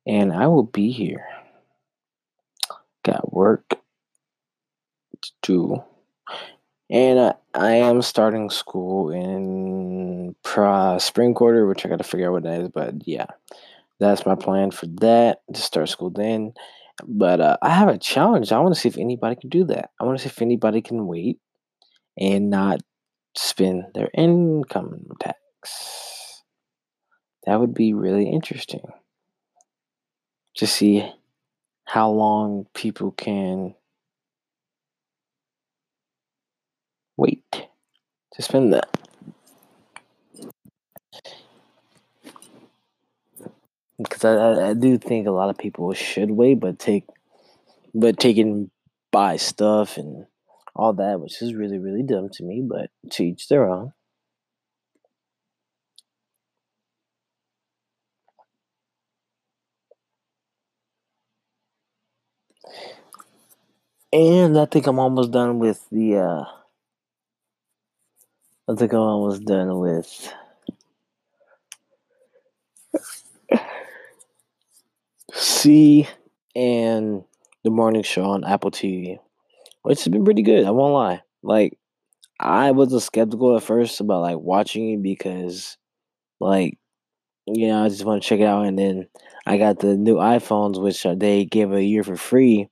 And 0.05 0.31
I 0.31 0.45
will 0.47 0.63
be 0.63 0.91
here. 0.91 1.25
Got 3.03 3.33
work 3.33 3.79
to 5.21 5.31
do. 5.41 5.83
And 6.89 7.19
I, 7.19 7.33
I 7.53 7.71
am 7.71 8.01
starting 8.01 8.49
school 8.49 9.11
in 9.11 10.35
pra, 10.43 10.97
spring 10.99 11.33
quarter, 11.33 11.67
which 11.67 11.85
I 11.85 11.89
got 11.89 11.97
to 11.97 12.03
figure 12.03 12.27
out 12.27 12.33
what 12.33 12.43
that 12.43 12.61
is. 12.61 12.69
But 12.69 13.07
yeah, 13.07 13.27
that's 13.99 14.25
my 14.25 14.35
plan 14.35 14.71
for 14.71 14.87
that 15.01 15.41
to 15.53 15.61
start 15.61 15.89
school 15.89 16.09
then. 16.09 16.53
But 17.05 17.39
uh, 17.39 17.57
I 17.61 17.69
have 17.69 17.89
a 17.89 17.97
challenge. 17.97 18.51
I 18.51 18.59
want 18.59 18.73
to 18.73 18.79
see 18.79 18.89
if 18.89 18.97
anybody 18.97 19.35
can 19.35 19.49
do 19.49 19.63
that. 19.65 19.91
I 19.99 20.03
want 20.03 20.17
to 20.17 20.23
see 20.23 20.29
if 20.29 20.41
anybody 20.41 20.81
can 20.81 21.05
wait 21.07 21.39
and 22.17 22.49
not 22.49 22.81
spend 23.35 23.85
their 23.93 24.09
income 24.13 25.07
tax. 25.19 26.43
That 27.45 27.59
would 27.59 27.73
be 27.73 27.93
really 27.93 28.29
interesting 28.29 28.91
to 30.55 30.67
see 30.67 31.09
how 31.85 32.09
long 32.09 32.67
people 32.73 33.11
can 33.11 33.75
wait 37.19 37.67
to 38.33 38.41
spend 38.41 38.73
that. 38.73 38.89
Because 43.97 44.23
I, 44.23 44.69
I 44.69 44.73
do 44.73 44.97
think 44.97 45.27
a 45.27 45.31
lot 45.31 45.49
of 45.49 45.57
people 45.57 45.93
should 45.93 46.31
wait, 46.31 46.55
but 46.61 46.79
take 46.79 47.05
but 47.93 48.17
taking 48.17 48.71
buy 49.11 49.35
stuff 49.37 49.97
and 49.97 50.25
all 50.75 50.93
that, 50.93 51.19
which 51.19 51.41
is 51.41 51.53
really 51.53 51.77
really 51.79 52.03
dumb 52.03 52.29
to 52.33 52.43
me. 52.43 52.63
But 52.65 52.89
to 53.11 53.25
each 53.25 53.49
their 53.49 53.69
own. 53.69 53.93
And 64.11 64.57
I 64.57 64.65
think 64.65 64.87
I'm 64.87 64.99
almost 64.99 65.31
done 65.31 65.59
with 65.59 65.85
the. 65.91 66.17
Uh, 66.17 66.58
I 68.69 68.75
think 68.75 68.93
I'm 68.93 68.99
almost 68.99 69.45
done 69.45 69.79
with. 69.79 70.33
See 75.33 76.07
and 76.55 77.23
the 77.63 77.71
morning 77.71 78.03
show 78.03 78.25
on 78.25 78.43
Apple 78.43 78.69
TV, 78.69 79.17
which 79.81 79.99
has 80.03 80.07
been 80.09 80.23
pretty 80.23 80.43
good. 80.43 80.65
I 80.65 80.71
won't 80.71 80.93
lie. 80.93 81.23
Like, 81.41 81.79
I 82.39 82.71
was 82.71 82.93
a 82.93 83.01
skeptical 83.01 83.57
at 83.57 83.63
first 83.63 84.01
about 84.01 84.21
like 84.21 84.37
watching 84.37 84.91
it 84.93 85.03
because, 85.03 85.77
like, 86.39 86.77
you 87.47 87.67
know, 87.69 87.85
I 87.85 87.89
just 87.89 88.05
want 88.05 88.21
to 88.23 88.29
check 88.29 88.39
it 88.39 88.45
out, 88.45 88.65
and 88.65 88.77
then 88.77 89.07
I 89.47 89.57
got 89.57 89.79
the 89.79 89.97
new 89.97 90.15
iPhones, 90.15 90.81
which 90.81 91.05
uh, 91.05 91.15
they 91.15 91.45
gave 91.45 91.71
a 91.73 91.83
year 91.83 92.03
for 92.03 92.17
free, 92.17 92.69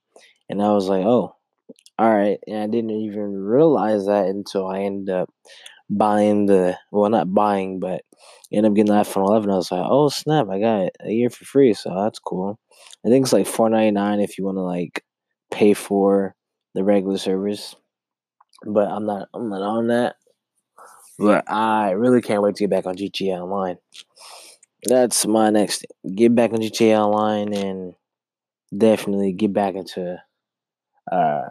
and 0.50 0.62
I 0.62 0.74
was 0.74 0.90
like, 0.90 1.06
oh, 1.06 1.36
all 2.00 2.16
right. 2.16 2.40
And 2.48 2.58
I 2.58 2.68
didn't 2.68 2.92
even 2.92 3.38
realize 3.38 4.06
that 4.06 4.28
until 4.28 4.68
I 4.68 4.82
ended 4.82 5.16
up 5.16 5.30
buying 5.90 6.46
the, 6.46 6.78
well, 6.92 7.10
not 7.10 7.34
buying, 7.34 7.80
but 7.80 8.02
end 8.52 8.66
up 8.66 8.74
getting 8.74 8.94
the 8.94 9.00
iPhone 9.02 9.28
11. 9.28 9.50
I 9.50 9.56
was 9.56 9.72
like, 9.72 9.86
oh, 9.88 10.10
snap, 10.10 10.48
I 10.50 10.60
got 10.60 10.90
a 11.02 11.12
year 11.12 11.30
for 11.30 11.46
free. 11.46 11.74
So 11.74 11.94
that's 11.96 12.20
cool. 12.20 12.60
I 13.06 13.10
think 13.10 13.26
it's 13.26 13.34
like 13.34 13.48
four 13.48 13.70
ninety 13.70 13.92
nine 13.92 14.20
if 14.20 14.38
you 14.38 14.46
want 14.46 14.58
to 14.58 14.62
like 14.62 15.04
pay 15.52 15.74
for 15.74 16.36
the 16.74 16.84
regular 16.84 17.18
service. 17.18 17.76
But 18.66 18.90
I'm 18.90 19.06
not 19.06 19.30
I'm 19.34 19.50
not 19.50 19.62
on 19.62 19.88
that. 19.88 20.16
But 21.20 21.50
I 21.50 21.92
really 21.92 22.22
can't 22.22 22.42
wait 22.44 22.56
to 22.56 22.64
get 22.64 22.70
back 22.70 22.86
on 22.86 22.96
GTA 22.96 23.40
Online. 23.42 23.78
That's 24.88 25.26
my 25.26 25.50
next 25.50 25.86
get 26.16 26.36
back 26.36 26.54
on 26.54 26.60
GTA 26.60 26.98
Online 27.00 27.54
and 27.54 27.94
definitely 28.78 29.34
get 29.34 29.54
back 29.54 29.76
into 29.76 30.22
uh 31.12 31.44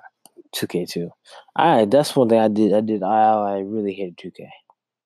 2K2. 0.56 1.10
I 1.56 1.84
that's 1.86 2.16
one 2.16 2.28
thing 2.28 2.40
I 2.40 2.48
did. 2.48 2.72
I 2.74 2.80
did. 2.80 3.02
I 3.02 3.32
I 3.56 3.58
really 3.60 3.94
hated 3.94 4.18
2K. 4.18 4.48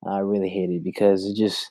I 0.07 0.19
really 0.21 0.49
hate 0.49 0.71
it 0.71 0.85
because 0.85 1.27
it 1.27 1.37
just 1.37 1.71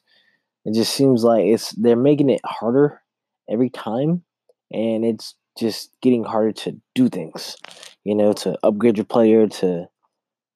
it 0.65 0.73
just 0.75 0.93
seems 0.93 1.23
like 1.23 1.45
it's 1.45 1.71
they're 1.73 1.95
making 1.95 2.29
it 2.29 2.41
harder 2.45 3.01
every 3.49 3.69
time, 3.69 4.23
and 4.71 5.05
it's 5.05 5.35
just 5.59 5.91
getting 6.01 6.23
harder 6.23 6.51
to 6.53 6.79
do 6.95 7.09
things. 7.09 7.57
You 8.03 8.15
know, 8.15 8.33
to 8.33 8.57
upgrade 8.63 8.97
your 8.97 9.05
player 9.05 9.47
to 9.47 9.87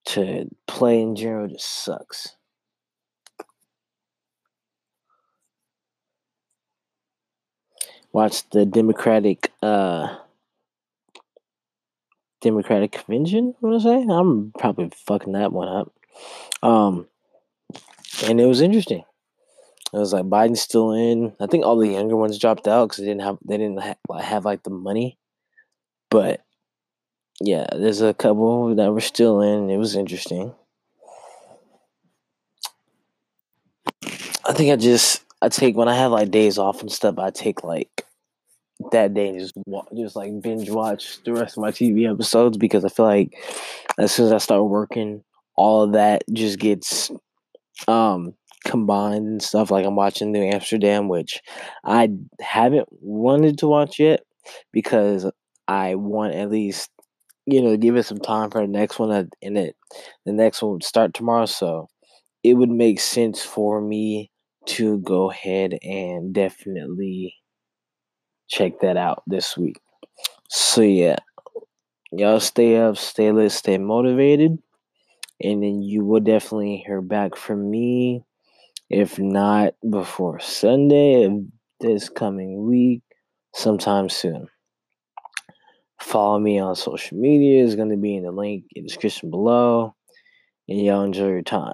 to 0.07 0.49
play 0.67 1.01
in 1.01 1.15
general 1.15 1.47
just 1.47 1.85
sucks. 1.85 2.35
Watch 8.13 8.47
the 8.51 8.65
Democratic 8.65 9.51
uh 9.61 10.17
Democratic 12.43 12.91
Convention, 12.91 13.55
I 13.57 13.65
want 13.65 13.81
to 13.81 13.87
say. 13.87 14.05
I'm 14.13 14.51
probably 14.59 14.91
fucking 15.07 15.33
that 15.33 15.53
one 15.53 15.69
up. 15.69 15.93
Um, 16.61 17.07
and 18.25 18.39
it 18.39 18.45
was 18.45 18.61
interesting. 18.61 19.03
It 19.93 19.97
was 19.97 20.13
like 20.13 20.25
Biden's 20.25 20.61
still 20.61 20.91
in. 20.91 21.33
I 21.39 21.47
think 21.47 21.65
all 21.65 21.77
the 21.77 21.87
younger 21.87 22.15
ones 22.15 22.37
dropped 22.37 22.67
out 22.67 22.89
because 22.89 22.97
they 22.97 23.05
didn't 23.05 23.21
have 23.21 23.37
they 23.45 23.57
didn't 23.57 23.79
ha- 23.79 24.19
have 24.19 24.43
like 24.43 24.63
the 24.63 24.69
money. 24.69 25.17
But 26.09 26.43
yeah, 27.39 27.67
there's 27.71 28.01
a 28.01 28.13
couple 28.13 28.75
that 28.75 28.91
were 28.91 29.01
still 29.01 29.41
in. 29.41 29.69
It 29.69 29.77
was 29.77 29.95
interesting. 29.95 30.53
I 34.45 34.53
think 34.53 34.71
I 34.71 34.75
just 34.75 35.23
I 35.41 35.49
take 35.49 35.75
when 35.77 35.87
I 35.87 35.95
have 35.95 36.11
like 36.11 36.31
days 36.31 36.57
off 36.57 36.81
and 36.81 36.91
stuff. 36.91 37.19
I 37.19 37.29
take 37.29 37.63
like 37.63 38.05
that 38.91 39.13
day 39.13 39.37
just 39.37 39.53
just 39.95 40.15
like 40.15 40.41
binge 40.41 40.69
watch 40.69 41.23
the 41.23 41.33
rest 41.33 41.57
of 41.57 41.61
my 41.61 41.71
TV 41.71 42.05
episodes 42.07 42.57
because 42.57 42.83
I 42.83 42.89
feel 42.89 43.05
like 43.05 43.33
as 43.99 44.11
soon 44.11 44.27
as 44.27 44.33
I 44.33 44.37
start 44.39 44.65
working, 44.65 45.23
all 45.55 45.83
of 45.83 45.93
that 45.93 46.23
just 46.33 46.59
gets 46.59 47.11
um 47.87 48.33
combined 48.65 49.27
and 49.27 49.41
stuff. 49.41 49.71
Like 49.71 49.85
I'm 49.85 49.95
watching 49.95 50.31
New 50.31 50.43
Amsterdam, 50.43 51.09
which 51.09 51.41
I 51.83 52.09
haven't 52.41 52.87
wanted 53.01 53.57
to 53.59 53.67
watch 53.67 53.99
yet 53.99 54.21
because 54.71 55.29
I 55.67 55.95
want 55.95 56.35
at 56.35 56.49
least 56.51 56.89
you 57.45 57.61
know 57.61 57.77
give 57.77 57.97
it 57.97 58.05
some 58.05 58.19
time 58.19 58.51
for 58.51 58.61
the 58.61 58.67
next 58.67 58.99
one, 58.99 59.11
and 59.41 59.57
it 59.57 59.75
the 60.25 60.33
next 60.33 60.61
one 60.61 60.73
would 60.73 60.83
start 60.83 61.13
tomorrow, 61.13 61.45
so 61.45 61.89
it 62.43 62.55
would 62.55 62.69
make 62.69 62.99
sense 62.99 63.43
for 63.43 63.81
me 63.81 64.31
to 64.67 64.99
go 64.99 65.31
ahead 65.31 65.77
and 65.83 66.33
definitely 66.33 67.35
check 68.49 68.79
that 68.81 68.97
out 68.97 69.23
this 69.27 69.57
week. 69.57 69.79
So 70.49 70.81
yeah, 70.81 71.17
y'all 72.11 72.39
stay 72.39 72.77
up, 72.77 72.97
stay 72.97 73.31
lit, 73.31 73.51
stay 73.51 73.77
motivated, 73.77 74.57
and 75.41 75.63
then 75.63 75.81
you 75.81 76.05
will 76.05 76.19
definitely 76.19 76.83
hear 76.85 77.01
back 77.01 77.35
from 77.35 77.69
me. 77.69 78.23
If 78.89 79.17
not 79.17 79.73
before 79.89 80.39
Sunday 80.39 81.23
of 81.23 81.45
this 81.79 82.09
coming 82.09 82.67
week, 82.67 83.01
sometime 83.53 84.09
soon. 84.09 84.47
Follow 85.99 86.37
me 86.37 86.59
on 86.59 86.75
social 86.75 87.17
media. 87.17 87.63
It's 87.63 87.75
going 87.75 87.89
to 87.89 87.97
be 87.97 88.15
in 88.15 88.23
the 88.23 88.31
link 88.31 88.65
in 88.75 88.83
the 88.83 88.89
description 88.89 89.29
below. 89.29 89.95
And 90.67 90.81
y'all 90.81 91.03
enjoy 91.03 91.29
your 91.29 91.41
time. 91.41 91.73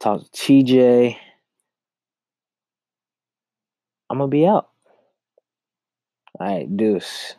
Talk 0.00 0.22
to 0.22 0.30
TJ. 0.30 1.16
I'm 4.08 4.18
going 4.18 4.30
to 4.30 4.34
be 4.34 4.46
out. 4.46 4.68
All 6.40 6.46
right, 6.48 6.76
deuce. 6.76 7.37